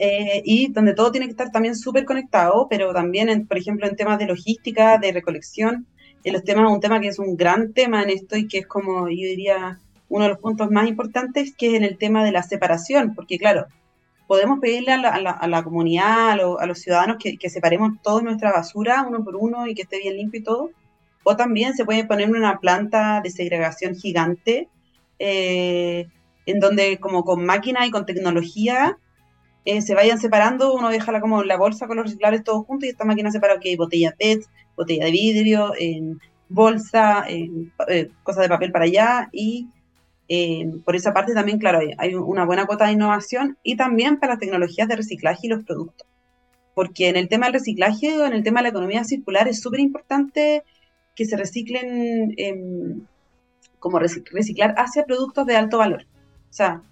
eh, 0.00 0.42
y 0.44 0.72
donde 0.72 0.94
todo 0.94 1.12
tiene 1.12 1.26
que 1.26 1.30
estar 1.30 1.52
también 1.52 1.76
súper 1.76 2.04
conectado, 2.04 2.66
pero 2.68 2.92
también, 2.92 3.28
en, 3.28 3.46
por 3.46 3.56
ejemplo, 3.56 3.86
en 3.86 3.94
temas 3.94 4.18
de 4.18 4.26
logística, 4.26 4.98
de 4.98 5.12
recolección, 5.12 5.86
en 6.24 6.32
los 6.32 6.42
temas, 6.42 6.68
un 6.72 6.80
tema 6.80 6.98
que 6.98 7.06
es 7.06 7.20
un 7.20 7.36
gran 7.36 7.72
tema 7.72 8.02
en 8.02 8.10
esto 8.10 8.36
y 8.36 8.48
que 8.48 8.58
es 8.58 8.66
como, 8.66 9.08
yo 9.08 9.14
diría, 9.14 9.78
uno 10.08 10.24
de 10.24 10.30
los 10.30 10.38
puntos 10.40 10.72
más 10.72 10.88
importantes, 10.88 11.54
que 11.56 11.68
es 11.68 11.74
en 11.74 11.84
el 11.84 11.96
tema 11.96 12.24
de 12.24 12.32
la 12.32 12.42
separación, 12.42 13.14
porque 13.14 13.38
claro, 13.38 13.66
podemos 14.26 14.58
pedirle 14.58 14.90
a 14.90 15.46
la, 15.46 15.62
comunidad, 15.62 16.32
a, 16.32 16.66
los 16.66 16.80
ciudadanos 16.80 17.18
que, 17.20 17.36
que, 17.36 17.48
separemos 17.48 17.92
toda 18.02 18.22
nuestra 18.22 18.50
basura 18.50 19.04
uno 19.08 19.22
por 19.22 19.36
uno 19.36 19.68
y 19.68 19.74
que 19.76 19.82
esté 19.82 19.98
bien 19.98 20.16
limpio 20.16 20.40
y 20.40 20.42
todo, 20.42 20.70
o 21.24 21.36
también 21.36 21.74
se 21.74 21.84
puede 21.84 22.04
poner 22.04 22.30
una 22.30 22.58
planta 22.58 23.20
de 23.22 23.30
segregación 23.30 23.94
gigante, 23.94 24.68
eh, 25.18 26.08
en 26.46 26.60
donde 26.60 26.98
como 26.98 27.24
con 27.24 27.44
máquina 27.44 27.86
y 27.86 27.90
con 27.90 28.06
tecnología 28.06 28.98
eh, 29.64 29.80
se 29.82 29.94
vayan 29.94 30.18
separando, 30.18 30.74
uno 30.74 30.88
deja 30.88 31.20
como 31.20 31.44
la 31.44 31.56
bolsa 31.56 31.86
con 31.86 31.96
los 31.96 32.06
reciclables 32.06 32.42
todos 32.42 32.66
juntos 32.66 32.86
y 32.86 32.90
esta 32.90 33.04
máquina 33.04 33.30
separa 33.30 33.60
hay 33.62 33.76
botella 33.76 34.14
PET, 34.18 34.44
botella 34.76 35.04
de 35.04 35.10
vidrio, 35.12 35.72
bolsa, 36.48 37.24
eh, 37.28 38.10
cosas 38.24 38.42
de 38.42 38.48
papel 38.48 38.72
para 38.72 38.86
allá 38.86 39.28
y 39.32 39.68
por 40.84 40.96
esa 40.96 41.12
parte 41.12 41.34
también, 41.34 41.58
claro, 41.58 41.80
hay, 41.80 41.90
hay, 41.98 42.14
una 42.14 42.46
buena 42.46 42.64
cuota 42.64 42.86
de 42.86 42.92
innovación 42.92 43.58
y 43.62 43.76
también 43.76 44.18
para 44.18 44.32
las 44.32 44.40
tecnologías 44.40 44.88
de 44.88 44.96
reciclaje 44.96 45.46
y 45.46 45.50
los 45.50 45.62
productos. 45.62 46.08
Porque 46.74 47.10
en 47.10 47.16
el 47.16 47.28
tema 47.28 47.46
del 47.46 47.52
reciclaje 47.52 48.18
o 48.18 48.24
en 48.24 48.32
el 48.32 48.42
tema 48.42 48.60
de 48.60 48.62
la 48.62 48.68
economía 48.70 49.04
circular 49.04 49.46
es 49.46 49.60
súper 49.60 49.80
importante 49.80 50.64
que 51.14 51.24
se 51.24 51.36
reciclen, 51.36 52.34
em, 52.36 53.06
como 53.78 53.98
reciclar 53.98 54.74
hacia 54.78 55.04
productos 55.04 55.46
de 55.46 55.56
alto 55.56 55.78
valor. 55.78 56.06
O 56.50 56.52
sea, 56.52 56.82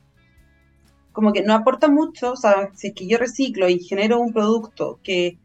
como 1.13 1.33
que 1.33 1.43
no 1.43 1.55
aporta 1.55 1.89
mucho, 1.89 2.33
o 2.33 2.37
sea, 2.37 2.71
si 2.75 2.89
es 2.89 2.95
que 2.95 3.07
yo 3.07 3.19
reciclo 3.19 3.69
y 3.69 3.79
genero 3.81 4.21
un 4.21 4.33
producto 4.33 5.01
que, 5.03 5.39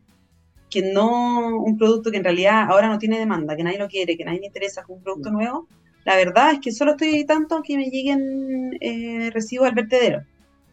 que 0.69 0.81
no, 0.93 1.57
un 1.57 1.77
producto 1.77 2.11
que 2.11 2.17
en 2.17 2.23
realidad 2.23 2.63
ahora 2.69 2.89
no 2.89 2.99
tiene 2.99 3.19
demanda, 3.19 3.55
que 3.55 3.63
nadie 3.63 3.79
lo 3.79 3.87
quiere, 3.87 4.17
que 4.17 4.25
nadie 4.25 4.39
le 4.39 4.47
interesa, 4.47 4.83
como 4.83 4.97
un 4.97 5.03
producto 5.03 5.31
mm. 5.31 5.33
nuevo, 5.33 5.67
la 6.05 6.15
verdad 6.15 6.53
es 6.53 6.59
que 6.59 6.71
solo 6.71 6.91
estoy 6.91 7.09
evitando 7.09 7.61
que 7.63 7.77
me 7.77 7.89
lleguen 7.89 8.77
eh, 8.79 9.31
residuos 9.33 9.67
al 9.67 9.75
vertedero, 9.75 10.23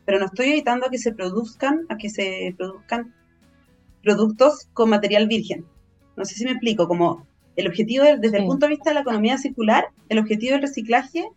pero 0.05 0.19
no 0.19 0.27
estoy 0.27 0.51
evitando 0.51 0.91
que 0.91 0.99
se 0.99 1.13
produzcan, 1.13 1.87
a 1.89 1.97
que 1.97 2.11
se 2.11 2.55
produzcan 2.57 3.15
productos 4.03 4.69
con 4.75 4.91
material 4.91 5.27
virgen. 5.27 5.65
No 6.17 6.25
sé 6.27 6.35
si 6.35 6.45
me 6.45 6.53
explico, 6.53 6.87
como 6.87 7.27
el 7.57 7.69
objetivo, 7.69 8.05
desde 8.19 8.39
el 8.39 8.47
punto 8.47 8.67
de 8.67 8.71
vista 8.71 8.91
de 8.91 8.95
la 8.95 9.01
economía 9.01 9.39
circular, 9.39 9.87
el 10.09 10.19
objetivo 10.19 10.53
del 10.53 10.63
reciclaje 10.63 11.29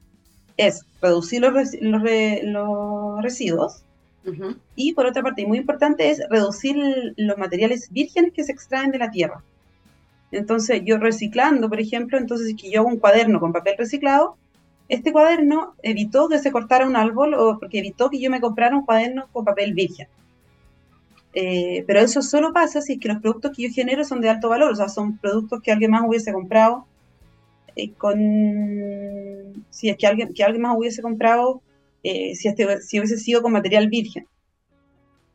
es 0.58 0.86
reducir 1.02 1.42
los, 1.42 1.54
los, 1.82 3.22
residuos 3.22 3.84
y 4.76 4.94
por 4.94 5.06
otra 5.06 5.22
parte, 5.22 5.44
y 5.44 5.46
muy 5.46 5.60
importante, 5.60 6.10
es 6.10 6.22
reducir 6.30 6.76
los 7.16 7.38
materiales 7.38 7.92
vírgenes 7.92 8.34
que 8.34 8.44
se 8.44 8.52
extraen 8.52 8.92
de 8.92 8.98
la 8.98 9.12
tierra. 9.12 9.44
Entonces, 10.32 10.82
yo 10.84 10.98
reciclando, 10.98 11.70
por 11.70 11.80
ejemplo, 11.80 12.18
entonces 12.18 12.56
que 12.60 12.72
yo 12.72 12.82
hago 12.82 12.90
un 12.90 12.98
cuaderno 12.98 13.40
con 13.40 13.54
papel 13.54 13.76
reciclado, 13.78 14.36
este 14.90 15.12
cuaderno 15.12 15.76
evitó 15.84 16.28
que 16.28 16.40
se 16.40 16.52
cortara 16.52 16.88
un 16.88 16.96
árbol 16.96 17.34
o 17.34 17.60
porque 17.60 17.80
evitó 17.80 18.10
que 18.10 18.20
yo 18.20 18.30
me 18.30 18.42
comprara 18.42 18.76
un 18.76 18.86
cuaderno 18.86 19.28
con 19.32 19.46
papel 19.46 19.74
virgen. 19.74 20.08
Eh, 21.38 21.84
pero 21.86 22.00
eso 22.00 22.22
solo 22.22 22.54
pasa 22.54 22.82
si 22.82 22.94
es 22.94 23.00
que 23.00 23.10
los 23.10 23.20
productos 23.20 23.52
que 23.54 23.64
yo 23.64 23.70
genero 23.70 24.06
son 24.06 24.22
de 24.22 24.30
alto 24.30 24.48
valor, 24.48 24.72
o 24.72 24.76
sea, 24.76 24.88
son 24.88 25.18
productos 25.18 25.62
que 25.62 25.72
alguien 25.72 25.92
más 25.92 26.04
hubiese 26.08 26.32
comprado 26.32 26.88
eh, 27.76 27.92
con... 27.94 28.16
Si 29.70 29.90
es 29.90 29.98
que 29.98 30.08
alguien, 30.08 30.34
que 30.34 30.46
alguien 30.46 30.62
más 30.62 30.78
hubiese 30.78 31.02
comprado, 31.02 31.62
eh, 32.04 32.36
si, 32.36 32.48
este, 32.48 32.82
si 32.82 33.00
hubiese 33.00 33.18
sido 33.18 33.42
con 33.42 33.52
material 33.52 33.90
virgen. 33.90 34.28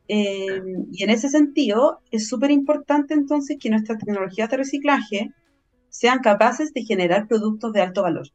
y 0.09 1.05
en 1.05 1.11
ese 1.11 1.29
sentido, 1.29 2.01
es 2.11 2.29
súper 2.29 2.51
importante 2.51 3.15
entonces 3.15 3.59
que 3.61 3.71
nuestras 3.71 3.99
tecnologías 3.99 4.51
de 4.51 4.57
reciclaje 4.57 5.33
sean 5.91 6.21
capaces 6.21 6.73
de 6.73 6.83
generar 6.83 7.29
productos 7.29 7.73
de 7.75 7.83
alto 7.83 8.03
valor. 8.03 8.29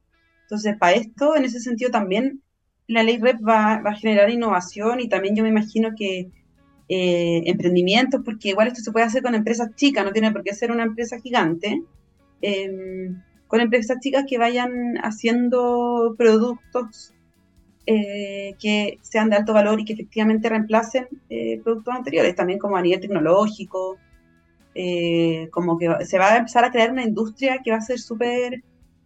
Entonces, 0.44 0.78
para 0.78 0.94
esto, 0.98 1.36
en 1.36 1.46
ese 1.46 1.60
sentido 1.60 1.90
también, 1.90 2.42
la 2.88 3.02
ley 3.02 3.18
REP 3.18 3.40
va, 3.42 3.82
va 3.82 3.92
a 3.92 3.96
generar 3.96 4.30
innovación 4.30 5.00
y 5.00 5.10
también 5.10 5.36
yo 5.36 5.44
me 5.44 5.50
imagino 5.50 5.90
que 5.98 6.30
eh, 6.90 7.44
emprendimientos, 7.46 8.22
porque 8.24 8.50
igual 8.50 8.68
esto 8.68 8.82
se 8.82 8.92
puede 8.92 9.06
hacer 9.06 9.24
con 9.24 9.36
empresas 9.36 9.76
chicas, 9.76 10.06
no 10.06 10.12
tiene 10.12 10.32
por 10.32 10.44
qué 10.44 10.54
ser 10.54 10.72
una 10.72 10.84
empresa 10.84 11.20
gigante, 11.20 11.82
em, 12.42 13.22
con 13.48 13.62
empresas 13.62 14.00
chicas 14.00 14.26
que 14.28 14.38
vayan 14.38 14.98
haciendo 15.04 16.16
productos 16.18 17.14
eh, 17.88 18.56
que 18.60 18.98
sean 19.02 19.30
de 19.30 19.36
alto 19.36 19.54
valor 19.54 19.80
y 19.80 19.86
que 19.86 19.94
efectivamente 19.94 20.50
reemplacen 20.50 21.08
eh, 21.30 21.62
productos 21.64 21.94
anteriores, 21.94 22.36
también 22.36 22.60
como 22.60 22.78
a 22.78 22.82
nivel 22.82 23.00
tecnológico, 23.00 23.98
como 25.52 25.78
que 25.78 25.90
se 26.06 26.18
va 26.18 26.34
a 26.34 26.38
empezar 26.38 26.66
a 26.66 26.72
crear 26.72 26.92
una 26.92 27.04
industria 27.04 27.62
que 27.64 27.72
va 27.72 27.78
a 27.78 27.82
ser 27.82 27.98
súper 27.98 28.62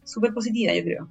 súper 0.09 0.33
positiva, 0.33 0.73
yo 0.73 0.83
creo. 0.83 1.07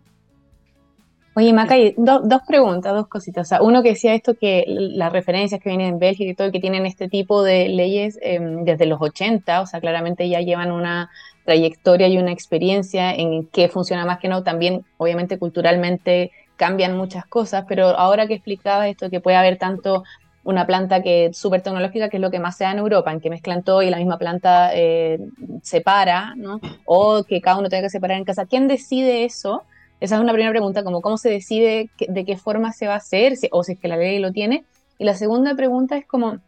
Oye, 1.39 1.53
Maca, 1.53 1.77
dos 1.97 2.43
preguntas, 2.49 2.93
dos 2.93 3.07
cositas. 3.07 3.47
O 3.47 3.49
sea, 3.49 3.63
uno 3.63 3.81
que 3.85 3.91
decía 3.91 4.13
esto, 4.13 4.35
que 4.35 4.65
las 4.67 5.13
referencias 5.13 5.61
que 5.61 5.69
vienen 5.69 5.87
en 5.87 5.99
Bélgica 6.01 6.29
y 6.29 6.35
todo, 6.35 6.51
que 6.51 6.59
tienen 6.59 6.85
este 6.85 7.09
tipo 7.09 7.45
de 7.45 7.69
leyes 7.69 8.19
em, 8.23 8.65
desde 8.65 8.87
los 8.87 9.01
80, 9.01 9.61
o 9.61 9.67
sea, 9.67 9.81
claramente 9.81 10.29
ya 10.29 10.41
llevan 10.41 10.73
una 10.73 11.11
trayectoria 11.45 12.09
y 12.09 12.19
una 12.19 12.33
experiencia 12.33 13.15
en 13.15 13.47
qué 13.53 13.69
funciona 13.69 14.05
más 14.05 14.19
que 14.19 14.27
no. 14.27 14.43
También, 14.43 14.85
obviamente, 14.97 15.39
culturalmente 15.39 16.33
cambian 16.57 16.97
muchas 16.97 17.25
cosas, 17.25 17.67
pero 17.69 17.87
ahora 17.97 18.27
que 18.27 18.35
explicaba 18.35 18.89
esto, 18.89 19.09
que 19.09 19.21
puede 19.21 19.37
haber 19.37 19.59
tanto 19.59 20.03
una 20.43 20.67
planta 20.67 21.05
que 21.05 21.27
es 21.27 21.39
súper 21.39 21.63
tecnológica, 21.63 22.09
que 22.09 22.17
es 22.17 22.21
lo 22.21 22.33
que 22.33 22.41
más 22.41 22.57
se 22.57 22.65
da 22.65 22.73
en 22.73 22.79
Europa, 22.79 23.13
en 23.13 23.21
que 23.21 23.31
mezclan 23.31 23.63
todo 23.63 23.83
y 23.83 23.91
la 23.91 23.99
misma 23.99 24.19
planta 24.19 24.71
eh, 24.75 25.21
separa, 25.63 26.35
¿no? 26.35 26.59
O 26.85 27.23
que 27.23 27.41
cada 27.41 27.59
uno 27.59 27.69
tenga 27.69 27.83
que 27.83 27.91
separar 27.91 28.19
en 28.19 28.25
casa. 28.25 28.45
¿Quién 28.45 28.67
decide 28.67 29.25
eso? 29.25 29.63
Esa 30.01 30.15
es 30.17 30.21
una 30.21 30.33
primera 30.33 30.53
pregunta, 30.53 30.85
como 30.85 31.01
cómo 31.01 31.19
se 31.19 31.29
decide 31.29 31.91
de 31.99 32.25
qué 32.25 32.37
forma 32.37 32.73
se 32.73 32.87
va 32.87 32.95
a 32.95 32.99
hacer, 32.99 33.35
o 33.51 33.65
si 33.65 33.73
es 33.73 33.79
que 33.79 33.89
la 33.89 33.97
ley 33.97 34.21
lo 34.21 34.33
tiene. 34.33 34.65
Y 34.97 35.05
la 35.05 35.15
segunda 35.15 35.55
pregunta 35.57 35.97
es 35.97 36.07
como, 36.07 36.39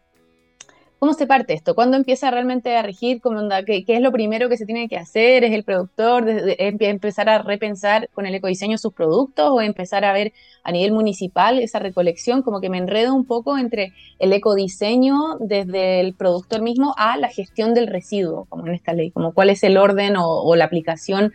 ¿cómo 0.99 1.13
se 1.13 1.27
parte 1.27 1.53
esto? 1.53 1.75
¿Cuándo 1.75 1.97
empieza 1.97 2.31
realmente 2.31 2.77
a 2.77 2.81
regir? 2.81 3.19
¿Cómo 3.19 3.41
¿Qué, 3.65 3.83
es 3.85 4.01
lo 4.01 4.11
primero 4.13 4.47
que 4.47 4.55
se 4.55 4.65
tiene 4.65 4.87
que 4.87 4.97
hacer? 4.97 5.43
¿Es 5.43 5.51
el 5.51 5.65
productor 5.65 6.25
empezar 6.57 7.27
a 7.27 7.41
repensar 7.41 8.09
con 8.13 8.25
el 8.25 8.35
ecodiseño 8.35 8.77
sus 8.77 8.93
productos 8.93 9.49
o 9.49 9.59
empezar 9.59 10.05
a 10.05 10.13
ver 10.13 10.31
a 10.63 10.71
nivel 10.71 10.93
municipal 10.93 11.59
esa 11.59 11.79
recolección? 11.79 12.43
Como 12.43 12.61
que 12.61 12.69
me 12.69 12.77
enredo 12.77 13.13
un 13.13 13.25
poco 13.25 13.57
entre 13.57 13.91
el 14.19 14.31
ecodiseño 14.31 15.37
desde 15.39 15.99
el 15.99 16.13
productor 16.13 16.61
mismo 16.61 16.93
a 16.97 17.17
la 17.17 17.27
gestión 17.27 17.73
del 17.73 17.87
residuo, 17.87 18.45
como 18.47 18.67
en 18.67 18.75
esta 18.75 18.93
ley, 18.93 19.11
como 19.11 19.33
cuál 19.33 19.49
es 19.49 19.61
el 19.63 19.75
orden 19.75 20.15
o 20.17 20.55
la 20.55 20.65
aplicación 20.65 21.33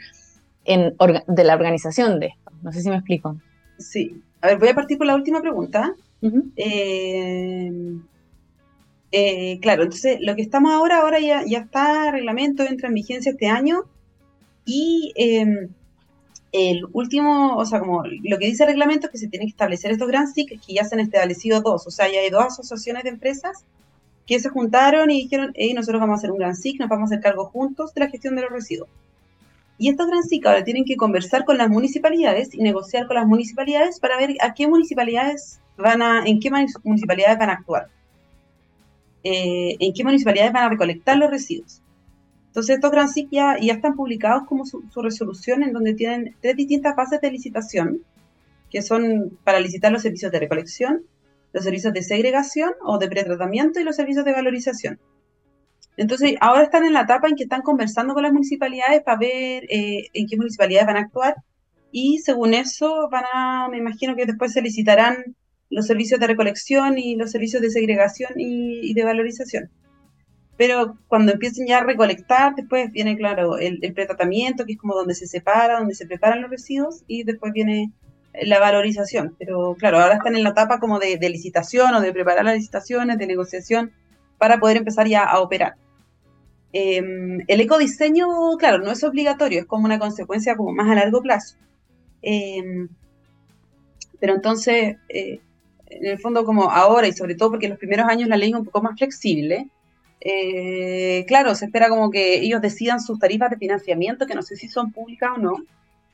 de 0.66 1.44
la 1.44 1.54
organización 1.54 2.20
de 2.20 2.26
esto. 2.26 2.52
No 2.62 2.72
sé 2.72 2.82
si 2.82 2.88
me 2.88 2.96
explico. 2.96 3.40
Sí. 3.78 4.20
A 4.40 4.48
ver, 4.48 4.58
voy 4.58 4.68
a 4.68 4.74
partir 4.74 4.98
por 4.98 5.06
la 5.06 5.14
última 5.14 5.40
pregunta. 5.40 5.94
Eh, 6.56 7.70
eh, 9.12 9.58
claro, 9.60 9.84
entonces 9.84 10.18
lo 10.20 10.34
que 10.34 10.42
estamos 10.42 10.72
ahora, 10.72 10.98
ahora 10.98 11.20
ya, 11.20 11.44
ya 11.46 11.58
está, 11.58 12.10
reglamento 12.10 12.64
entra 12.64 12.88
en 12.88 12.94
vigencia 12.94 13.30
este 13.30 13.46
año 13.46 13.84
y 14.64 15.12
em, 15.14 15.68
el 16.52 16.86
último, 16.92 17.56
o 17.56 17.64
sea, 17.64 17.78
como 17.80 18.02
lo 18.04 18.38
que 18.38 18.46
dice 18.46 18.64
el 18.64 18.70
reglamento 18.70 19.06
es 19.06 19.12
que 19.12 19.18
se 19.18 19.28
tienen 19.28 19.46
que 19.46 19.52
establecer 19.52 19.92
estos 19.92 20.08
Grand 20.08 20.32
SIC, 20.32 20.60
que 20.60 20.74
ya 20.74 20.84
se 20.84 20.96
han 20.96 21.00
establecido 21.00 21.60
dos, 21.60 21.86
o 21.86 21.90
sea, 21.90 22.10
ya 22.10 22.20
hay 22.20 22.30
dos 22.30 22.44
asociaciones 22.46 23.04
de 23.04 23.10
empresas 23.10 23.64
que 24.26 24.40
se 24.40 24.48
juntaron 24.48 25.10
y 25.10 25.22
dijeron, 25.22 25.52
hey, 25.54 25.72
nosotros 25.72 26.00
vamos 26.00 26.14
a 26.14 26.18
hacer 26.18 26.32
un 26.32 26.38
Grand 26.38 26.56
SIC, 26.56 26.80
nos 26.80 26.88
vamos 26.88 27.10
a 27.10 27.14
hacer 27.14 27.22
cargo 27.22 27.46
juntos 27.46 27.94
de 27.94 28.00
la 28.00 28.10
gestión 28.10 28.34
de 28.34 28.42
los 28.42 28.50
residuos. 28.50 28.88
Y 29.78 29.90
estos 29.90 30.08
SIC 30.28 30.46
ahora 30.46 30.64
tienen 30.64 30.84
que 30.84 30.96
conversar 30.96 31.44
con 31.44 31.58
las 31.58 31.68
municipalidades 31.68 32.54
y 32.54 32.58
negociar 32.58 33.06
con 33.06 33.16
las 33.16 33.26
municipalidades 33.26 34.00
para 34.00 34.16
ver 34.16 34.36
a 34.40 34.54
qué 34.54 34.66
municipalidades 34.66 35.60
van 35.76 36.00
a, 36.02 36.24
en 36.24 36.40
qué 36.40 36.50
municipalidades 36.82 37.38
van 37.38 37.50
a 37.50 37.52
actuar. 37.54 37.88
Eh, 39.22 39.76
en 39.80 39.92
qué 39.92 40.04
municipalidades 40.04 40.52
van 40.52 40.64
a 40.64 40.68
recolectar 40.68 41.16
los 41.18 41.30
residuos. 41.30 41.82
Entonces 42.46 42.76
estos 42.76 42.90
Grand 42.90 43.10
ya, 43.30 43.58
ya 43.60 43.74
están 43.74 43.96
publicados 43.96 44.44
como 44.46 44.64
su, 44.64 44.82
resolución 45.02 45.62
en 45.62 45.74
donde 45.74 45.92
tienen 45.92 46.34
tres 46.40 46.56
distintas 46.56 46.96
fases 46.96 47.20
de 47.20 47.30
licitación, 47.30 48.02
que 48.70 48.80
son 48.80 49.38
para 49.44 49.60
licitar 49.60 49.92
los 49.92 50.00
servicios 50.00 50.32
de 50.32 50.40
recolección, 50.40 51.02
los 51.52 51.64
servicios 51.64 51.92
de 51.92 52.02
segregación 52.02 52.72
o 52.82 52.96
de 52.98 53.08
pretratamiento 53.08 53.78
y 53.78 53.84
los 53.84 53.96
servicios 53.96 54.24
de 54.24 54.32
valorización. 54.32 54.98
Entonces, 55.96 56.34
ahora 56.40 56.62
están 56.62 56.84
en 56.84 56.92
la 56.92 57.02
etapa 57.02 57.28
en 57.28 57.36
que 57.36 57.44
están 57.44 57.62
conversando 57.62 58.14
con 58.14 58.22
las 58.22 58.32
municipalidades 58.32 59.02
para 59.02 59.18
ver 59.18 59.64
eh, 59.70 60.08
en 60.12 60.26
qué 60.26 60.36
municipalidades 60.36 60.86
van 60.86 60.96
a 60.96 61.00
actuar 61.00 61.36
y 61.90 62.18
según 62.18 62.54
eso 62.54 63.08
van 63.10 63.24
a, 63.32 63.68
me 63.70 63.78
imagino 63.78 64.16
que 64.16 64.26
después 64.26 64.52
se 64.52 64.60
licitarán 64.60 65.36
los 65.70 65.86
servicios 65.86 66.20
de 66.20 66.26
recolección 66.26 66.98
y 66.98 67.16
los 67.16 67.30
servicios 67.30 67.62
de 67.62 67.70
segregación 67.70 68.32
y, 68.36 68.92
de 68.94 69.04
valorización. 69.04 69.70
Pero 70.56 70.98
cuando 71.08 71.32
empiecen 71.32 71.66
ya 71.66 71.78
a 71.78 71.84
recolectar, 71.84 72.54
después 72.54 72.90
viene, 72.92 73.16
claro, 73.16 73.58
el, 73.58 73.78
el 73.82 73.92
pretratamiento, 73.94 74.64
que 74.64 74.72
es 74.72 74.78
como 74.78 74.94
donde 74.94 75.14
se 75.14 75.26
separa, 75.26 75.78
donde 75.78 75.94
se 75.94 76.06
preparan 76.06 76.42
los 76.42 76.50
residuos, 76.50 77.02
y 77.06 77.24
después 77.24 77.52
viene 77.52 77.92
la 78.42 78.58
valorización. 78.58 79.34
Pero 79.38 79.74
claro, 79.78 79.98
ahora 79.98 80.14
están 80.14 80.36
en 80.36 80.44
la 80.44 80.50
etapa 80.50 80.78
como 80.78 80.98
de, 80.98 81.18
licitación 81.28 81.94
o 81.94 82.00
de 82.00 82.12
preparar 82.12 82.44
las 82.44 82.56
licitaciones, 82.56 83.18
de 83.18 83.26
negociación, 83.26 83.92
para 84.38 84.58
poder 84.58 84.78
empezar 84.78 85.08
ya 85.08 85.24
a 85.24 85.40
operar. 85.40 85.76
Em, 86.78 87.42
el 87.46 87.60
ecodiseño, 87.62 88.26
claro, 88.58 88.78
no 88.84 88.90
es 88.90 89.02
obligatorio, 89.02 89.60
es 89.60 89.64
como 89.64 89.86
una 89.86 89.98
consecuencia 89.98 90.56
como 90.56 90.72
más 90.72 90.90
a 90.90 90.94
largo 90.94 91.22
plazo. 91.22 91.56
Em, 92.20 92.88
pero 94.20 94.34
entonces, 94.34 94.96
eh, 95.08 95.40
en 95.86 96.06
el 96.06 96.18
fondo 96.18 96.44
como 96.44 96.70
ahora 96.70 97.08
y 97.08 97.12
sobre 97.14 97.34
todo 97.34 97.52
porque 97.52 97.64
en 97.66 97.70
los 97.70 97.78
primeros 97.78 98.06
años 98.06 98.28
la 98.28 98.36
ley 98.36 98.50
es 98.50 98.56
un 98.56 98.66
poco 98.66 98.82
más 98.82 98.98
flexible, 98.98 99.70
eh, 100.20 101.24
claro, 101.26 101.54
se 101.54 101.64
espera 101.64 101.88
como 101.88 102.10
que 102.10 102.40
ellos 102.40 102.60
decidan 102.60 103.00
sus 103.00 103.18
tarifas 103.18 103.50
de 103.50 103.56
financiamiento, 103.56 104.26
que 104.26 104.34
no 104.34 104.42
sé 104.42 104.56
si 104.56 104.68
son 104.68 104.92
públicas 104.92 105.30
o 105.34 105.38
no, 105.38 105.56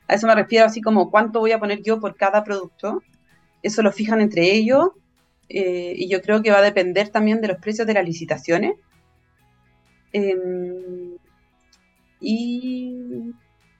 a 0.07 0.15
eso 0.15 0.27
me 0.27 0.35
refiero 0.35 0.65
así 0.65 0.81
como 0.81 1.11
cuánto 1.11 1.41
voy 1.41 1.51
a 1.51 1.59
poner 1.59 1.81
yo 1.83 1.99
por 1.99 2.15
cada 2.15 2.43
producto. 2.45 3.03
Eso 3.61 3.81
lo 3.81 3.91
fijan 3.91 4.21
entre 4.21 4.51
ellos 4.53 4.91
eh, 5.49 5.93
y 5.97 6.07
yo 6.07 6.21
creo 6.21 6.41
que 6.41 6.51
va 6.51 6.59
a 6.59 6.61
depender 6.61 7.09
también 7.09 7.41
de 7.41 7.49
los 7.49 7.57
precios 7.57 7.85
de 7.85 7.95
las 7.95 8.05
licitaciones. 8.05 8.75
Em, 10.13 11.17
y 12.21 13.33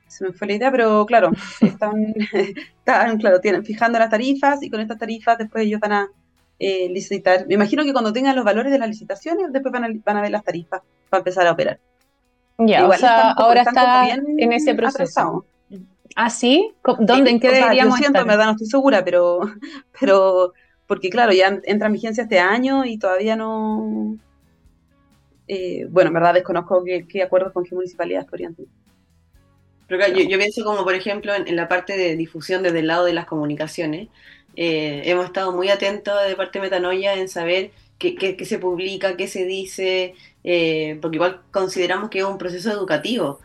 se 0.07 0.25
me 0.25 0.33
fue 0.33 0.47
la 0.47 0.53
idea, 0.53 0.71
pero 0.71 1.05
claro, 1.05 1.31
están, 1.61 2.13
están, 2.77 3.17
claro, 3.17 3.39
tienen, 3.39 3.63
fijando 3.63 3.99
las 3.99 4.09
tarifas 4.09 4.61
y 4.61 4.69
con 4.69 4.81
estas 4.81 4.97
tarifas 4.97 5.37
después 5.37 5.63
ellos 5.65 5.79
van 5.79 5.93
a 5.93 6.09
eh, 6.59 6.89
licitar. 6.89 7.47
Me 7.47 7.55
imagino 7.55 7.83
que 7.83 7.93
cuando 7.93 8.11
tengan 8.11 8.35
los 8.35 8.45
valores 8.45 8.71
de 8.71 8.79
las 8.79 8.89
licitaciones, 8.89 9.53
después 9.53 9.71
van 9.71 9.85
a, 9.85 9.87
van 10.03 10.17
a 10.17 10.21
ver 10.21 10.31
las 10.31 10.43
tarifas 10.43 10.81
para 11.09 11.19
empezar 11.19 11.47
a 11.47 11.51
operar. 11.51 11.79
Ya, 12.57 12.87
o 12.87 12.93
sea, 12.93 13.31
ahora 13.31 13.61
está 13.61 14.09
en 14.09 14.53
ese 14.53 14.75
proceso. 14.75 15.45
¿Ah, 16.15 16.29
sí? 16.29 16.71
¿Dónde? 16.99 17.31
¿En 17.31 17.39
qué 17.39 17.49
deberíamos 17.49 17.97
siento, 17.97 18.19
en 18.21 18.27
verdad 18.27 18.45
no 18.45 18.51
estoy 18.51 18.67
segura, 18.67 19.03
pero, 19.03 19.39
pero 19.99 20.53
porque 20.87 21.09
claro, 21.09 21.31
ya 21.31 21.59
entra 21.63 21.87
en 21.87 21.93
vigencia 21.93 22.23
este 22.23 22.39
año 22.39 22.85
y 22.85 22.97
todavía 22.97 23.35
no... 23.35 24.17
Eh, 25.55 25.85
bueno, 25.87 26.07
en 26.07 26.15
verdad 26.15 26.33
desconozco 26.33 26.83
qué, 26.83 27.21
acuerdos 27.21 27.53
con 27.53 27.63
qué 27.63 27.75
municipalidades 27.75 28.27
podrían. 28.27 28.55
Pero 29.87 30.07
yo, 30.07 30.37
pienso 30.39 30.63
como, 30.63 30.83
por 30.83 30.95
ejemplo, 30.95 31.31
en, 31.35 31.55
la 31.55 31.67
parte 31.67 31.95
de 31.95 32.15
difusión 32.15 32.63
desde 32.63 32.79
el 32.79 32.87
lado 32.87 33.05
de 33.05 33.13
las 33.13 33.27
comunicaciones, 33.27 34.07
eh, 34.55 35.03
hemos 35.05 35.25
estado 35.25 35.51
muy 35.51 35.69
atentos 35.69 36.15
de 36.27 36.35
parte 36.35 36.57
de 36.57 36.63
Metanoia 36.63 37.13
en 37.13 37.29
saber 37.29 37.69
qué, 37.99 38.15
qué, 38.15 38.45
se 38.45 38.57
publica, 38.57 39.15
qué 39.15 39.27
se 39.27 39.45
dice, 39.45 40.15
eh, 40.43 40.97
porque 40.99 41.17
igual 41.17 41.41
consideramos 41.51 42.09
que 42.09 42.19
es 42.19 42.25
un 42.25 42.39
proceso 42.39 42.71
educativo 42.71 43.39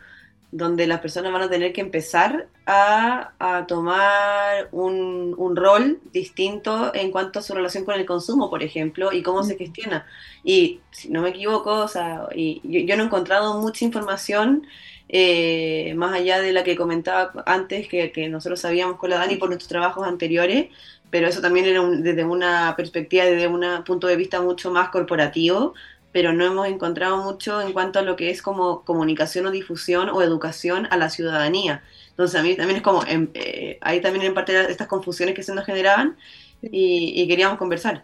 donde 0.51 0.87
las 0.87 0.99
personas 0.99 1.31
van 1.31 1.43
a 1.43 1.49
tener 1.49 1.73
que 1.73 1.81
empezar 1.81 2.47
a, 2.65 3.65
tomar 3.67 4.69
un, 4.71 5.55
rol 5.55 5.99
distinto 6.11 6.91
en 6.93 7.11
cuanto 7.11 7.39
a 7.39 7.41
su 7.41 7.53
relación 7.53 7.85
con 7.85 7.95
el 7.95 8.05
consumo, 8.05 8.49
por 8.49 8.63
ejemplo, 8.63 9.11
y 9.11 9.21
cómo 9.21 9.43
se 9.43 9.57
gestiona. 9.57 10.05
Y 10.43 10.81
si 10.91 11.09
no 11.09 11.21
me 11.21 11.29
equivoco, 11.29 11.71
o 11.71 11.87
sea, 11.87 12.27
y 12.35 12.61
yo, 12.63 12.95
no 12.95 13.03
he 13.03 13.05
encontrado 13.05 13.59
mucha 13.59 13.85
información 13.85 14.67
eh, 15.07 15.93
más 15.95 16.13
allá 16.13 16.39
de 16.39 16.51
la 16.53 16.63
que 16.63 16.75
comentaba 16.75 17.43
antes, 17.45 17.87
que, 17.87 18.29
nosotros 18.29 18.59
sabíamos 18.59 18.97
con 18.97 19.09
la 19.09 19.17
Dani 19.17 19.37
por 19.37 19.49
nuestros 19.49 19.69
trabajos 19.69 20.07
anteriores, 20.07 20.69
pero 21.09 21.27
eso 21.27 21.41
también 21.41 21.65
era 21.65 21.81
desde 21.83 22.23
una 22.23 22.75
perspectiva, 22.75 23.25
desde 23.25 23.47
un 23.47 23.83
punto 23.83 24.07
de 24.07 24.15
vista 24.15 24.41
mucho 24.41 24.71
más 24.71 24.89
corporativo, 24.89 25.73
pero 26.11 26.33
no 26.33 26.45
hemos 26.45 26.67
encontrado 26.67 27.17
mucho 27.17 27.61
en 27.61 27.73
cuanto 27.73 27.99
a 27.99 28.01
lo 28.01 28.15
que 28.15 28.29
es 28.29 28.41
como 28.41 28.83
comunicación 28.83 29.45
o 29.45 29.51
difusión 29.51 30.09
o 30.09 30.21
educación 30.21 30.87
a 30.89 30.97
la 30.97 31.09
ciudadanía. 31.09 31.83
Entonces 32.09 32.39
a 32.39 32.43
mí 32.43 32.55
también 32.55 32.77
es 32.77 32.83
como, 32.83 33.03
em, 33.05 33.29
eh, 33.33 33.77
ahí 33.81 34.01
también 34.01 34.25
en 34.25 34.33
parte 34.33 34.53
de 34.53 34.71
estas 34.71 34.87
confusiones 34.87 35.35
que 35.35 35.43
se 35.43 35.53
nos 35.53 35.65
generaban 35.65 36.17
y, 36.61 37.27
queríamos 37.27 37.57
conversar. 37.57 38.03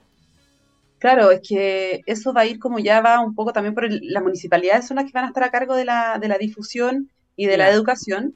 Claro, 1.00 1.32
es 1.32 1.42
que 1.48 2.02
eso 2.06 2.32
va 2.34 2.42
a 2.42 2.46
ir 2.46 2.58
como 2.60 2.80
ya 2.80 3.02
va 3.02 3.20
un 3.20 3.36
poco 3.36 3.52
también 3.52 3.76
por 3.76 3.88
las 3.90 4.24
municipalidades 4.24 4.88
son 4.88 4.96
las 4.96 5.06
que 5.06 5.12
van 5.12 5.26
a 5.26 5.28
estar 5.28 5.44
a 5.44 5.52
cargo 5.52 5.76
de 5.76 5.86
la, 5.86 6.18
de 6.20 6.28
la 6.28 6.38
difusión 6.38 7.10
y 7.36 7.48
de 7.48 7.58
la 7.58 7.70
educación, 7.70 8.36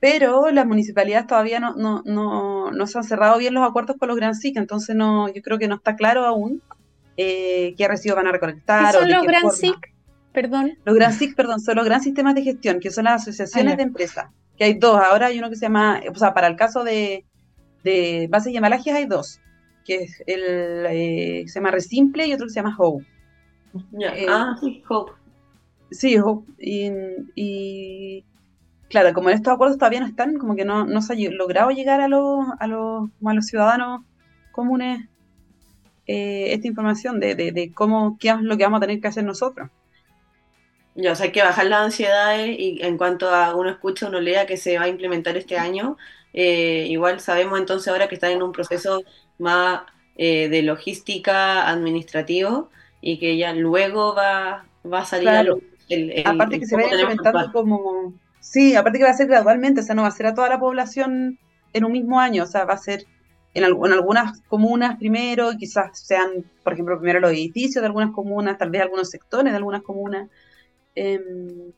pero 0.00 0.50
las 0.50 0.66
municipalidades 0.66 1.26
todavía 1.28 1.60
no, 1.60 1.74
no, 1.76 2.02
no, 2.04 2.70
no, 2.72 2.86
se 2.86 2.98
han 2.98 3.04
cerrado 3.04 3.38
bien 3.38 3.54
los 3.54 3.66
acuerdos 3.66 3.96
con 3.98 4.08
los 4.08 4.16
Gran 4.16 4.34
SIC, 4.34 4.56
entonces 4.56 4.96
no, 4.96 5.28
yo 5.28 5.40
creo 5.42 5.58
que 5.58 5.68
no 5.68 5.76
está 5.76 5.94
claro 5.94 6.26
aún 6.26 6.62
eh, 7.16 7.74
qué 7.76 7.88
residuos 7.88 8.16
van 8.16 8.26
a 8.26 8.32
recolectar. 8.32 8.92
¿Qué 8.92 8.98
son 8.98 9.10
los 9.10 9.24
Gran 9.24 9.50
SIC? 9.50 9.94
Perdón. 10.32 10.78
Los 10.84 10.94
Gran 10.94 11.12
SIC, 11.12 11.34
perdón, 11.34 11.60
son 11.60 11.76
los 11.76 11.84
Gran 11.84 12.02
Sistemas 12.02 12.34
de 12.34 12.42
Gestión, 12.42 12.78
que 12.80 12.90
son 12.90 13.04
las 13.04 13.22
asociaciones 13.22 13.74
ah, 13.74 13.76
de 13.76 13.82
empresas, 13.82 14.26
que 14.58 14.64
hay 14.64 14.74
dos. 14.74 15.00
Ahora 15.00 15.26
hay 15.26 15.38
uno 15.38 15.48
que 15.48 15.56
se 15.56 15.62
llama, 15.62 16.00
o 16.10 16.14
sea, 16.14 16.34
para 16.34 16.46
el 16.46 16.56
caso 16.56 16.84
de, 16.84 17.24
de 17.84 18.28
bases 18.30 18.52
y 18.52 18.56
embalajes 18.56 18.94
hay 18.94 19.06
dos, 19.06 19.40
que 19.84 20.04
es 20.04 20.22
el, 20.26 20.86
eh, 20.90 21.44
se 21.46 21.54
llama 21.54 21.70
Resimple 21.70 22.26
y 22.26 22.34
otro 22.34 22.46
que 22.46 22.52
se 22.52 22.60
llama 22.60 22.76
Hope. 22.76 23.06
Eh, 24.00 24.26
ah, 24.28 24.56
sí, 24.60 24.82
Hope. 24.88 25.12
Sí, 25.90 26.18
Hope. 26.18 26.52
Y, 26.58 28.24
claro, 28.90 29.14
como 29.14 29.30
en 29.30 29.36
estos 29.36 29.54
acuerdos 29.54 29.78
todavía 29.78 30.00
no 30.00 30.06
están, 30.06 30.36
como 30.36 30.54
que 30.54 30.66
no, 30.66 30.84
no 30.84 31.00
se 31.00 31.14
ha 31.14 31.30
logrado 31.30 31.70
llegar 31.70 32.02
a 32.02 32.08
los, 32.08 32.44
a 32.58 32.66
los, 32.66 33.08
a 33.24 33.34
los 33.34 33.46
ciudadanos 33.46 34.02
comunes 34.52 35.08
eh, 36.06 36.52
esta 36.52 36.68
información 36.68 37.18
de, 37.20 37.34
de, 37.34 37.72
cómo, 37.74 38.16
qué 38.18 38.30
es 38.30 38.40
lo 38.40 38.56
que 38.56 38.64
vamos 38.64 38.78
a 38.78 38.86
tener 38.86 39.00
que 39.00 39.08
hacer 39.08 39.24
nosotros. 39.24 39.70
Ya, 40.94 41.12
o 41.12 41.14
sea, 41.14 41.26
hay 41.26 41.32
que 41.32 41.42
bajar 41.42 41.66
las 41.66 41.82
ansiedades 41.82 42.56
y 42.58 42.78
en 42.80 42.96
cuanto 42.96 43.28
a 43.28 43.54
uno 43.54 43.68
escucha, 43.68 44.08
uno 44.08 44.20
lea 44.20 44.46
que 44.46 44.56
se 44.56 44.78
va 44.78 44.84
a 44.84 44.88
implementar 44.88 45.36
este 45.36 45.58
año, 45.58 45.98
eh, 46.32 46.86
igual 46.88 47.20
sabemos 47.20 47.58
entonces 47.58 47.88
ahora 47.88 48.08
que 48.08 48.14
están 48.14 48.30
en 48.30 48.42
un 48.42 48.52
proceso 48.52 49.02
más 49.38 49.82
eh, 50.16 50.48
de 50.48 50.62
logística 50.62 51.68
administrativo 51.68 52.70
y 53.02 53.18
que 53.18 53.36
ya 53.36 53.52
luego 53.52 54.14
va, 54.14 54.64
va 54.90 55.00
a 55.00 55.04
salir 55.04 55.28
a 55.28 55.42
lo, 55.42 55.60
Aparte 56.24 56.58
que 56.58 56.66
se 56.66 56.76
va 56.76 56.82
implementando 56.84 57.52
como... 57.52 58.14
Sí, 58.40 58.74
aparte 58.74 58.98
que 58.98 59.04
va 59.04 59.10
a 59.10 59.14
ser 59.14 59.26
gradualmente, 59.26 59.80
o 59.80 59.84
sea, 59.84 59.94
no 59.94 60.02
va 60.02 60.08
a 60.08 60.12
ser 60.12 60.26
a 60.26 60.34
toda 60.34 60.48
la 60.48 60.58
población 60.58 61.38
en 61.72 61.84
un 61.84 61.92
mismo 61.92 62.20
año, 62.20 62.44
o 62.44 62.46
sea, 62.46 62.64
va 62.64 62.74
a 62.74 62.78
ser 62.78 63.04
en, 63.56 63.64
algunas 63.64 64.40
comunas 64.42 64.96
primero, 64.96 65.50
quizás 65.58 65.98
sean, 65.98 66.44
por 66.62 66.74
ejemplo, 66.74 66.98
primero 66.98 67.20
los 67.20 67.30
edificios 67.30 67.80
de 67.80 67.86
algunas 67.86 68.12
comunas, 68.12 68.58
tal 68.58 68.70
vez 68.70 68.82
algunos 68.82 69.08
sectores 69.08 69.52
de 69.52 69.56
algunas 69.56 69.82
comunas. 69.82 70.28
Em, 70.94 71.72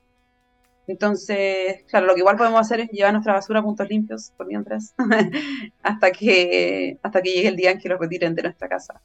entonces, 0.89 1.85
claro, 1.89 2.07
lo 2.07 2.15
que 2.15 2.21
igual 2.21 2.37
podemos 2.37 2.61
hacer 2.61 2.81
es 2.81 2.91
llevar 2.91 3.13
nuestra 3.13 3.35
basura 3.35 3.61
a 3.61 3.63
puntos 3.63 3.89
limpios 3.89 4.33
por 4.37 4.47
mientras, 4.47 4.95
hasta 5.83 6.11
que 6.11 6.99
hasta 7.03 7.23
que 7.23 7.31
llegue 7.31 7.49
el 7.49 7.57
día 7.57 7.71
en 7.71 7.79
que 7.79 7.89
lo 7.89 7.99
retiren 7.99 8.35
de 8.35 8.43
nuestra 8.43 8.69
casa. 8.69 9.01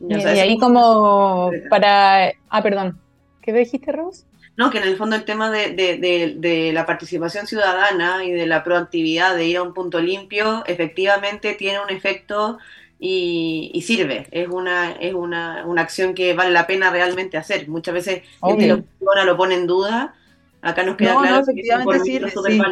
Y, 0.00 0.14
ahí 0.14 0.58
como 0.58 1.50
para... 1.70 2.32
Ah, 2.48 2.62
perdón. 2.62 3.00
¿Qué 3.40 3.52
dijiste, 3.52 3.92
Rose? 3.92 4.24
No, 4.56 4.70
que 4.70 4.78
en 4.78 4.84
el 4.84 4.96
fondo 4.96 5.16
el 5.16 5.24
tema 5.24 5.50
de, 5.50 6.70
la 6.74 6.84
participación 6.84 7.46
ciudadana 7.46 8.24
y 8.24 8.32
de 8.32 8.46
la 8.46 8.62
proactividad 8.62 9.34
de 9.34 9.46
ir 9.46 9.56
a 9.56 9.62
un 9.62 9.72
punto 9.72 10.00
limpio, 10.00 10.62
efectivamente 10.66 11.54
tiene 11.54 11.80
un 11.80 11.90
efecto 11.90 12.58
y, 12.98 13.82
sirve. 13.86 14.26
Es 14.30 14.48
una, 14.48 14.92
es 14.92 15.14
una, 15.14 15.64
acción 15.78 16.14
que 16.14 16.34
vale 16.34 16.50
la 16.50 16.66
pena 16.66 16.90
realmente 16.90 17.38
hacer. 17.38 17.66
Muchas 17.68 17.94
veces 17.94 18.22
gente 18.44 18.66
lo, 18.66 19.24
lo 19.24 19.36
pone 19.36 19.54
en 19.54 19.66
duda. 19.66 20.14
Acá 20.60 20.84
nos 20.84 20.96
queda 20.96 21.16
claro 21.18 21.44
que 21.46 21.60
es 21.60 22.02
sirve, 22.02 22.30
sí. 22.30 22.62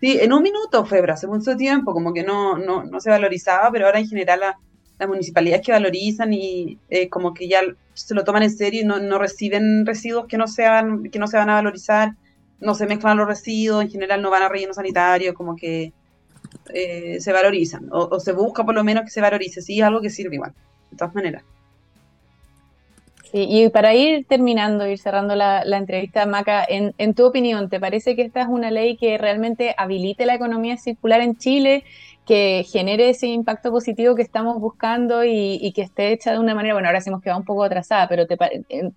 Sí, 0.00 0.18
en 0.18 0.32
un 0.32 0.42
minuto 0.42 0.86
fue, 0.86 1.00
pero 1.00 1.12
hace 1.12 1.26
mucho 1.26 1.56
tiempo, 1.56 1.92
como 1.92 2.14
que 2.14 2.22
no, 2.22 2.56
no, 2.56 2.84
no 2.84 3.00
se 3.00 3.10
valorizaba, 3.10 3.70
pero 3.70 3.84
ahora 3.86 3.98
en 3.98 4.08
general 4.08 4.40
la, 4.40 4.58
las 5.00 5.08
municipalidades 5.08 5.64
que 5.64 5.72
valorizan 5.72 6.32
y 6.34 6.78
eh, 6.90 7.08
como 7.08 7.32
que 7.32 7.48
ya 7.48 7.62
se 7.94 8.14
lo 8.14 8.22
toman 8.22 8.42
en 8.42 8.50
serio 8.50 8.82
y 8.82 8.84
no, 8.84 9.00
no, 9.00 9.18
reciben 9.18 9.86
residuos 9.86 10.26
que 10.26 10.36
no, 10.36 10.46
sean, 10.46 11.04
que 11.04 11.18
no 11.18 11.26
se 11.26 11.38
van 11.38 11.48
a 11.48 11.54
valorizar, 11.54 12.16
no 12.60 12.74
se 12.74 12.86
mezclan 12.86 13.16
los 13.16 13.26
residuos, 13.26 13.82
en 13.82 13.90
general 13.90 14.20
no 14.20 14.30
van 14.30 14.42
a 14.42 14.50
relleno 14.50 14.74
sanitario, 14.74 15.32
como 15.32 15.56
que 15.56 15.94
eh, 16.74 17.16
se 17.18 17.32
valorizan, 17.32 17.88
o, 17.90 18.20
se 18.20 18.32
busca 18.32 18.62
por 18.64 18.74
lo 18.74 18.84
menos 18.84 19.04
que 19.04 19.10
se 19.10 19.22
valorice, 19.22 19.62
sí, 19.62 19.80
algo 19.80 20.02
que 20.02 20.10
sirve 20.10 20.34
igual, 20.34 20.52
de 20.90 20.96
todas 20.98 21.14
maneras. 21.14 21.44
Y 23.32 23.68
para 23.68 23.94
ir 23.94 24.26
terminando, 24.26 24.86
ir 24.86 24.98
cerrando 24.98 25.36
la, 25.36 25.62
entrevista, 25.62 26.26
Maca, 26.26 26.64
en, 26.68 26.94
en, 26.98 27.14
tu 27.14 27.26
opinión, 27.26 27.68
¿te 27.68 27.78
parece 27.78 28.16
que 28.16 28.22
esta 28.22 28.42
es 28.42 28.48
una 28.48 28.70
ley 28.70 28.96
que 28.96 29.18
realmente 29.18 29.74
habilite 29.76 30.26
la 30.26 30.34
economía 30.34 30.76
circular 30.76 31.20
en 31.20 31.36
Chile, 31.36 31.84
que 32.30 32.64
genere 32.70 33.10
ese 33.10 33.26
impacto 33.26 33.72
positivo 33.72 34.14
que 34.14 34.22
estamos 34.22 34.60
buscando 34.60 35.24
y, 35.24 35.72
que 35.74 35.82
esté 35.82 36.12
hecha 36.12 36.32
de 36.32 36.38
una 36.38 36.54
manera, 36.54 36.74
bueno, 36.74 36.86
ahora 36.86 37.00
sí 37.00 37.10
hemos 37.10 37.22
quedado 37.22 37.40
un 37.40 37.44
poco 37.44 37.64
atrasada, 37.64 38.06
pero 38.06 38.28
te, 38.28 38.36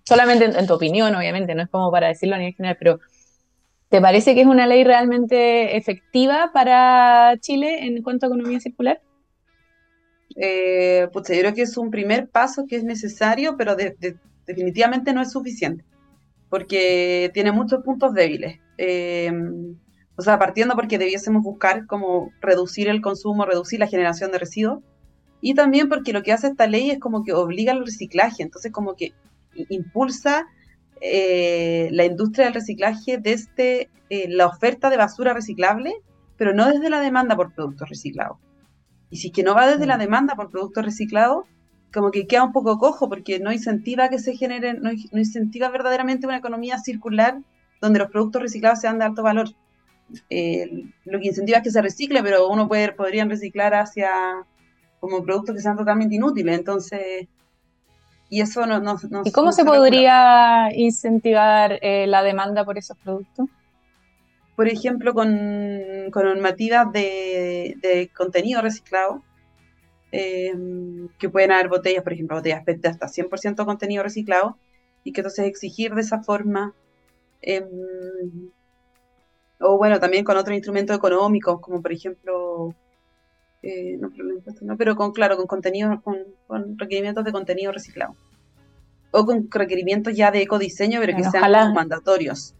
solamente 0.04 0.44
en, 0.44 0.66
tu 0.68 0.74
opinión, 0.74 1.12
obviamente, 1.16 1.52
no 1.56 1.62
es 1.62 1.68
como 1.68 1.90
para 1.90 2.06
decirlo 2.06 2.36
a 2.36 2.38
nivel 2.38 2.54
general, 2.54 2.76
pero 2.78 3.00
¿te 3.88 4.00
parece 4.00 4.36
que 4.36 4.42
es 4.42 4.46
una 4.46 4.68
ley 4.68 4.84
realmente 4.84 5.76
efectiva 5.76 6.50
para 6.52 7.36
Chile 7.40 7.86
en 7.86 8.02
cuanto 8.04 8.26
a 8.26 8.28
economía 8.28 8.60
circular? 8.60 9.00
Eh, 10.36 11.08
pues 11.12 11.28
yo 11.28 11.38
creo 11.38 11.54
que 11.54 11.62
es 11.62 11.76
un 11.76 11.90
primer 11.90 12.28
paso 12.28 12.66
que 12.66 12.76
es 12.76 12.84
necesario, 12.84 13.56
pero 13.56 13.76
definitivamente 14.46 15.12
no 15.12 15.22
es 15.22 15.32
suficiente, 15.32 15.84
porque 16.50 17.30
tiene 17.34 17.52
muchos 17.52 17.82
puntos 17.82 18.14
débiles. 18.14 18.58
Eh, 18.78 19.32
o 20.16 20.22
sea, 20.22 20.38
partiendo 20.38 20.74
porque 20.74 20.98
debiésemos 20.98 21.42
buscar 21.42 21.86
como 21.86 22.30
reducir 22.40 22.88
el 22.88 23.00
consumo, 23.00 23.44
reducir 23.44 23.80
la 23.80 23.88
generación 23.88 24.30
de 24.30 24.38
residuos, 24.38 24.82
y 25.40 25.54
también 25.54 25.88
porque 25.88 26.12
lo 26.12 26.22
que 26.22 26.32
hace 26.32 26.46
esta 26.46 26.66
ley 26.66 26.90
es 26.90 26.98
como 26.98 27.24
que 27.24 27.32
obliga 27.32 27.72
al 27.72 27.84
reciclaje, 27.84 28.42
entonces 28.42 28.72
como 28.72 28.94
que 28.94 29.12
impulsa 29.68 30.46
eh, 31.00 31.88
la 31.92 32.04
industria 32.04 32.46
del 32.46 32.54
reciclaje 32.54 33.18
desde 33.18 33.90
eh, 34.08 34.26
la 34.28 34.46
oferta 34.46 34.88
de 34.88 34.96
basura 34.96 35.34
reciclable, 35.34 35.92
pero 36.36 36.54
no 36.54 36.66
desde 36.66 36.88
la 36.88 37.00
demanda 37.00 37.36
por 37.36 37.52
productos 37.52 37.88
reciclados. 37.88 38.38
Y 39.14 39.18
si 39.18 39.28
es 39.28 39.32
que 39.32 39.44
no 39.44 39.54
va 39.54 39.68
desde 39.68 39.86
la 39.86 39.96
mm. 39.96 40.00
demanda 40.00 40.34
por 40.34 40.50
productos 40.50 40.84
reciclados, 40.84 41.46
como 41.92 42.10
que 42.10 42.26
queda 42.26 42.42
un 42.42 42.50
poco 42.50 42.80
cojo 42.80 43.08
porque 43.08 43.38
no 43.38 43.52
incentiva 43.52 44.08
que 44.08 44.18
se 44.18 44.34
generen, 44.34 44.82
no, 44.82 44.90
incentiva 45.12 45.68
verdaderamente 45.68 46.26
una 46.26 46.38
economía 46.38 46.78
circular 46.78 47.38
donde 47.80 48.00
los 48.00 48.10
productos 48.10 48.42
reciclados 48.42 48.80
sean 48.80 48.98
de 48.98 49.04
alto 49.04 49.22
valor. 49.22 49.50
Eh, 50.28 50.86
lo 51.04 51.20
que 51.20 51.28
incentiva 51.28 51.58
es 51.58 51.62
que 51.62 51.70
se 51.70 51.80
recicle, 51.80 52.24
pero 52.24 52.48
uno 52.48 52.66
puede, 52.66 52.90
podrían 52.90 53.30
reciclar 53.30 53.72
hacia 53.74 54.10
como 54.98 55.22
productos 55.22 55.54
que 55.54 55.62
sean 55.62 55.76
totalmente 55.76 56.16
inútiles. 56.16 56.58
Entonces, 56.58 57.28
y 58.30 58.40
eso 58.40 58.66
no... 58.66 58.80
no, 58.80 58.98
¿Y 59.24 59.30
cómo 59.30 59.52
se, 59.52 59.64
podría 59.64 60.70
incentivar 60.74 61.78
eh, 61.82 62.08
la 62.08 62.24
demanda 62.24 62.64
por 62.64 62.78
esos 62.78 62.98
productos? 62.98 63.46
Por 64.56 64.68
ejemplo, 64.68 65.14
con, 65.14 66.10
con 66.12 66.24
normativas 66.24 66.92
de, 66.92 68.10
contenido 68.16 68.62
reciclado, 68.62 69.22
em, 70.12 71.08
que 71.18 71.28
pueden 71.28 71.52
haber 71.52 71.68
botellas, 71.68 72.04
por 72.04 72.12
ejemplo, 72.12 72.36
botellas 72.36 72.64
PET 72.64 72.80
de 72.80 72.88
hasta 72.88 73.08
100% 73.08 73.64
contenido 73.64 74.02
reciclado, 74.02 74.58
y 75.02 75.12
que 75.12 75.20
entonces 75.20 75.46
exigir 75.46 75.94
de 75.94 76.02
esa 76.02 76.22
forma, 76.22 76.74
em, 77.42 77.68
o 79.60 79.76
bueno, 79.76 79.98
también 79.98 80.24
con 80.24 80.36
otros 80.36 80.54
instrumentos 80.54 80.96
económicos, 80.96 81.60
como 81.60 81.82
por 81.82 81.92
ejemplo, 81.92 82.74
eh, 83.62 83.98
no, 83.98 84.76
pero 84.76 84.94
con, 84.94 85.12
claro, 85.12 85.36
con 85.36 85.46
contenido, 85.46 86.00
con, 86.02 86.78
requerimientos 86.78 87.24
de 87.24 87.32
contenido 87.32 87.72
reciclado. 87.72 88.14
O 89.10 89.24
con 89.24 89.48
requerimientos 89.50 90.14
ya 90.14 90.30
de 90.30 90.42
ecodiseño, 90.42 91.00
pero 91.00 91.16
que 91.16 91.24
sean 91.24 91.72
mandatorios. 91.72 92.54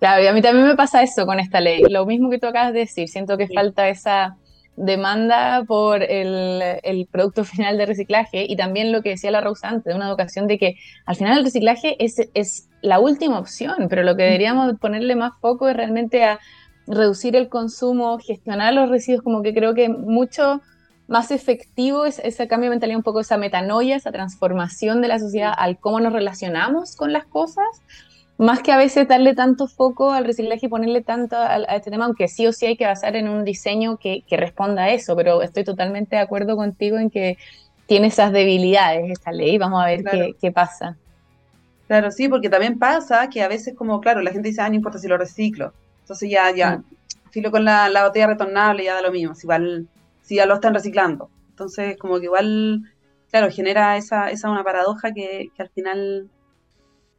Claro, 0.00 0.24
y 0.24 0.26
a 0.26 0.32
mí 0.32 0.40
también 0.40 0.66
me 0.66 0.76
pasa 0.76 1.02
eso 1.02 1.26
con 1.26 1.38
esta 1.38 1.60
ley. 1.60 1.82
Lo 1.88 2.06
mismo 2.06 2.30
que 2.30 2.38
tú 2.38 2.46
acabas 2.46 2.72
de 2.72 2.80
decir, 2.80 3.08
siento 3.08 3.36
que 3.36 3.48
falta 3.48 3.88
esa 3.88 4.36
demanda 4.76 5.62
por 5.66 6.02
el, 6.02 7.06
producto 7.10 7.44
final 7.44 7.76
de 7.76 7.84
reciclaje 7.84 8.46
y 8.48 8.56
también 8.56 8.92
lo 8.92 9.02
que 9.02 9.10
decía 9.10 9.30
la 9.30 9.42
Rosa 9.42 9.68
antes, 9.68 9.84
de 9.84 9.94
una 9.94 10.08
educación 10.08 10.46
de 10.46 10.58
que 10.58 10.76
al 11.04 11.16
final 11.16 11.38
el 11.38 11.44
reciclaje 11.44 12.02
es, 12.02 12.16
es 12.32 12.68
la 12.80 12.98
última 12.98 13.38
opción, 13.38 13.88
pero 13.90 14.02
lo 14.02 14.16
que 14.16 14.22
deberíamos 14.22 14.72
ponerle 14.78 15.16
más 15.16 15.32
foco 15.38 15.68
es 15.68 15.76
realmente 15.76 16.24
a 16.24 16.40
reducir 16.86 17.36
el 17.36 17.50
consumo, 17.50 18.18
gestionar 18.18 18.72
los 18.72 18.88
residuos, 18.88 19.22
como 19.22 19.42
que 19.42 19.52
creo 19.52 19.74
que 19.74 19.90
mucho 19.90 20.62
más 21.08 21.30
efectivo 21.30 22.06
es 22.06 22.20
ese 22.20 22.48
cambio 22.48 22.70
de 22.70 22.76
mentalidad, 22.76 22.96
un 22.96 23.02
poco 23.02 23.20
esa 23.20 23.36
metanoia, 23.36 23.96
esa 23.96 24.12
transformación 24.12 25.02
de 25.02 25.08
la 25.08 25.18
sociedad 25.18 25.52
al 25.54 25.78
cómo 25.78 26.00
nos 26.00 26.12
relacionamos 26.12 26.96
con 26.96 27.12
las 27.12 27.26
cosas, 27.26 27.66
más 28.40 28.62
que 28.62 28.72
a 28.72 28.78
veces 28.78 29.06
darle 29.06 29.34
tanto 29.34 29.66
foco 29.66 30.12
al 30.12 30.24
reciclaje 30.24 30.64
y 30.64 30.68
ponerle 30.70 31.02
tanto 31.02 31.36
a, 31.36 31.58
este 31.76 31.90
tema, 31.90 32.06
aunque 32.06 32.26
sí 32.26 32.46
o 32.46 32.54
sí 32.54 32.64
hay 32.64 32.76
que 32.78 32.86
basar 32.86 33.14
en 33.14 33.28
un 33.28 33.44
diseño 33.44 33.98
que, 33.98 34.24
responda 34.30 34.84
a 34.84 34.90
eso, 34.90 35.14
pero 35.14 35.42
estoy 35.42 35.62
totalmente 35.62 36.16
de 36.16 36.22
acuerdo 36.22 36.56
contigo 36.56 36.96
en 36.96 37.10
que 37.10 37.36
tiene 37.84 38.06
esas 38.06 38.32
debilidades 38.32 39.10
esta 39.10 39.30
ley, 39.30 39.58
vamos 39.58 39.82
a 39.82 39.86
ver 39.86 40.04
qué, 40.40 40.52
pasa. 40.52 40.96
Claro, 41.86 42.10
sí, 42.10 42.28
porque 42.28 42.48
también 42.48 42.78
pasa 42.78 43.28
que 43.28 43.42
a 43.42 43.48
veces 43.48 43.74
como, 43.76 44.00
claro, 44.00 44.22
la 44.22 44.30
gente 44.30 44.48
dice, 44.48 44.62
ah, 44.62 44.70
no 44.70 44.76
importa 44.76 44.98
si 44.98 45.06
lo 45.06 45.18
reciclo, 45.18 45.74
entonces 46.00 46.30
ya, 46.30 46.50
ya, 46.50 46.78
mm. 46.78 46.84
filo 47.30 47.50
con 47.50 47.66
la, 47.66 47.90
botella 48.06 48.28
retornable, 48.28 48.84
ya 48.84 48.94
da 48.94 49.02
lo 49.02 49.12
mismo, 49.12 49.34
si, 49.34 49.44
igual, 49.44 49.86
si 50.22 50.36
ya 50.36 50.46
lo 50.46 50.54
están 50.54 50.72
reciclando. 50.72 51.28
Entonces, 51.50 51.98
como 51.98 52.18
que 52.18 52.24
igual, 52.24 52.84
claro, 53.30 53.50
genera 53.50 53.98
esa, 53.98 54.30
esa 54.30 54.48
una 54.48 54.64
paradoja 54.64 55.12
que, 55.12 55.50
que 55.54 55.62
al 55.62 55.68
final 55.68 56.30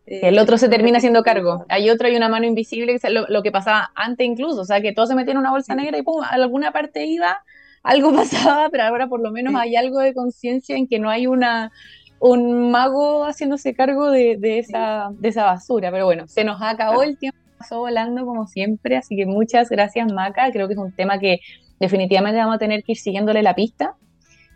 el 0.06 0.40
otro 0.40 0.58
se 0.58 0.70
termina 0.70 0.98
haciendo 0.98 1.24
cargo. 1.24 1.66
Hay 1.70 1.90
otro, 1.90 2.08
hay 2.08 2.16
una 2.16 2.30
mano 2.30 2.46
invisible, 2.46 2.98
lo, 3.10 3.28
lo, 3.28 3.44
que 3.44 3.52
pasaba 3.52 3.92
antes 3.96 4.26
incluso, 4.26 4.62
o 4.62 4.66
sea, 4.66 4.82
que 4.82 4.94
todo 4.94 5.06
se 5.06 5.16
metía 5.16 5.34
en 5.34 5.38
una 5.38 5.52
bolsa 5.52 5.76
negra 5.76 5.98
y 5.98 6.02
pum, 6.02 6.24
a 6.24 6.30
alguna 6.30 6.72
parte 6.72 7.06
iba, 7.06 7.44
algo 7.84 8.14
pasaba, 8.16 8.70
pero 8.70 8.84
ahora 8.84 9.08
por 9.08 9.22
lo 9.22 9.32
menos 9.32 9.56
hay 9.56 9.76
algo 9.76 10.00
de 10.00 10.14
conciencia 10.14 10.76
en 10.76 10.88
que 10.88 11.00
no 11.00 11.10
hay 11.10 11.28
una 11.28 11.72
un 12.20 12.70
mago 12.70 13.26
haciéndose 13.26 13.74
cargo 13.74 14.12
de, 14.12 14.38
esa, 14.60 15.10
de 15.12 15.30
esa 15.30 15.44
basura. 15.44 15.92
Pero 15.92 16.06
bueno, 16.06 16.28
se 16.28 16.44
nos 16.44 16.62
acabó 16.62 17.02
el 17.02 17.18
tiempo, 17.18 17.40
pasó 17.58 17.80
volando 17.80 18.26
como 18.26 18.48
siempre, 18.48 18.96
así 18.96 19.16
que 19.16 19.26
muchas 19.26 19.70
gracias 19.70 20.12
Maca, 20.12 20.52
creo 20.52 20.68
que 20.68 20.74
es 20.76 20.80
un 20.80 20.92
tema 20.92 21.18
que 21.20 21.40
definitivamente 21.80 22.40
vamos 22.40 22.56
a 22.56 22.60
tener 22.60 22.84
que 22.84 22.92
ir 22.92 23.00
siguiéndole 23.00 23.42
la 23.42 23.56
pista 23.56 23.96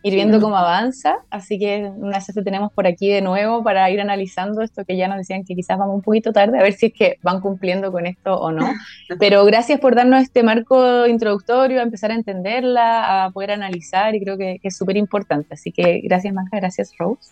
ir 0.05 0.13
viendo 0.13 0.39
cómo 0.39 0.55
avanza. 0.55 1.15
Así 1.31 1.57
que 1.57 1.91
una 1.95 2.17
vez 2.17 2.27
te 2.27 2.43
tenemos 2.43 2.71
por 2.71 2.85
aquí 2.85 3.09
de 3.09 3.21
nuevo 3.21 3.63
para 3.63 3.89
ir 3.89 3.99
analizando 3.99 4.61
esto 4.61 4.85
que 4.85 4.95
ya 4.95 5.07
nos 5.07 5.17
decían 5.17 5.43
que 5.43 5.55
quizás 5.55 5.79
vamos 5.79 5.95
un 5.95 6.03
poquito 6.03 6.31
tarde, 6.31 6.59
a 6.59 6.61
ver 6.61 6.73
si 6.73 6.87
es 6.87 6.93
que 6.93 7.17
van 7.23 7.41
cumpliendo 7.41 7.91
con 7.91 8.05
esto 8.05 8.35
o 8.35 8.51
no. 8.51 8.69
Pero 9.19 9.43
gracias 9.45 9.79
por 9.79 9.95
darnos 9.95 10.21
este 10.21 10.43
marco 10.43 11.07
introductorio, 11.07 11.79
a 11.79 11.83
empezar 11.83 12.11
a 12.11 12.15
entenderla, 12.15 13.25
a 13.25 13.31
poder 13.31 13.51
analizar 13.51 14.13
y 14.13 14.21
creo 14.21 14.37
que, 14.37 14.59
es 14.61 14.77
súper 14.77 14.95
importante. 14.97 15.55
Así 15.55 15.71
que 15.71 16.01
gracias, 16.03 16.33
Maja, 16.33 16.49
gracias, 16.57 16.91
Rose, 16.99 17.31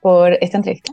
por 0.00 0.32
esta 0.40 0.56
entrevista. 0.56 0.92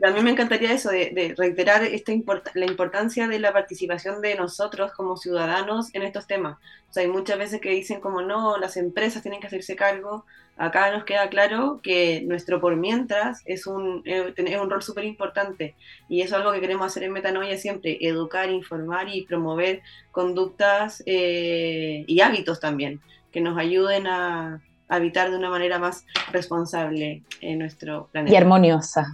También 0.00 0.24
me 0.24 0.30
encantaría 0.30 0.72
eso, 0.72 0.90
de, 0.90 1.34
reiterar 1.36 1.82
esta 1.82 2.12
la 2.54 2.66
importancia 2.66 3.26
de 3.26 3.38
la 3.38 3.52
participación 3.52 4.20
de 4.20 4.34
nosotros 4.34 4.92
como 4.92 5.16
ciudadanos 5.16 5.94
en 5.94 6.02
estos 6.02 6.26
temas. 6.26 6.58
O 6.94 6.98
hay 6.98 7.08
muchas 7.08 7.38
veces 7.38 7.60
que 7.60 7.70
dicen 7.70 8.00
como 8.00 8.22
no, 8.22 8.58
las 8.58 8.76
empresas 8.76 9.22
tienen 9.22 9.40
que 9.40 9.46
hacerse 9.46 9.76
cargo. 9.76 10.24
Acá 10.56 10.90
nos 10.90 11.04
queda 11.04 11.28
claro 11.28 11.80
que 11.82 12.22
nuestro 12.26 12.60
por 12.60 12.76
mientras 12.76 13.42
es 13.44 13.66
un, 13.66 14.02
eh, 14.04 14.34
un 14.60 14.70
rol 14.70 14.82
súper 14.82 15.04
importante 15.04 15.76
y 16.08 16.22
eso 16.22 16.34
es 16.34 16.40
algo 16.40 16.52
que 16.52 16.60
queremos 16.60 16.86
hacer 16.86 17.04
en 17.04 17.12
Metanoia 17.12 17.56
siempre, 17.56 17.96
educar, 18.00 18.50
informar 18.50 19.08
y 19.08 19.24
promover 19.24 19.82
conductas 20.10 21.02
eh, 21.06 22.04
y 22.06 22.20
hábitos 22.20 22.58
también 22.58 23.00
que 23.30 23.40
nos 23.40 23.56
ayuden 23.56 24.06
a, 24.08 24.60
habitar 24.88 25.30
de 25.30 25.36
una 25.36 25.50
manera 25.50 25.78
más 25.78 26.04
responsable 26.32 27.22
en 27.40 27.58
nuestro 27.58 28.08
planeta. 28.12 28.32
Y 28.32 28.36
armoniosa. 28.36 29.06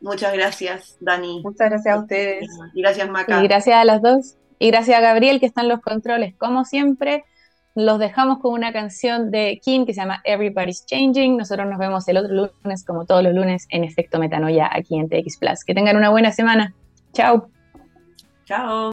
Muchas 0.00 0.32
gracias, 0.32 0.96
Dani. 1.00 1.42
Muchas 1.42 1.70
gracias 1.70 1.96
a 1.96 2.00
ustedes. 2.00 2.48
Y 2.74 2.82
gracias, 2.82 3.08
Maca. 3.10 3.42
Y 3.42 3.48
gracias 3.48 3.76
a 3.76 3.84
las 3.84 4.00
dos. 4.00 4.36
Y 4.58 4.68
gracias 4.68 4.98
a 4.98 5.00
Gabriel, 5.00 5.40
que 5.40 5.46
están 5.46 5.68
los 5.68 5.80
controles. 5.80 6.34
Como 6.36 6.64
siempre, 6.64 7.24
los 7.74 7.98
dejamos 7.98 8.38
con 8.40 8.52
una 8.52 8.72
canción 8.72 9.30
de 9.30 9.60
Kim 9.62 9.86
que 9.86 9.94
se 9.94 10.00
llama 10.00 10.20
Everybody's 10.24 10.84
Changing. 10.86 11.36
Nosotros 11.36 11.68
nos 11.68 11.78
vemos 11.78 12.08
el 12.08 12.16
otro 12.16 12.32
lunes, 12.34 12.84
como 12.84 13.06
todos 13.06 13.22
los 13.22 13.34
lunes, 13.34 13.66
en 13.70 13.84
Efecto 13.84 14.18
Metanoia 14.18 14.68
aquí 14.72 14.96
en 14.98 15.08
TX 15.08 15.38
Plus. 15.38 15.64
Que 15.64 15.74
tengan 15.74 15.96
una 15.96 16.10
buena 16.10 16.32
semana. 16.32 16.74
Chao. 17.12 17.50
Chao. 18.44 18.86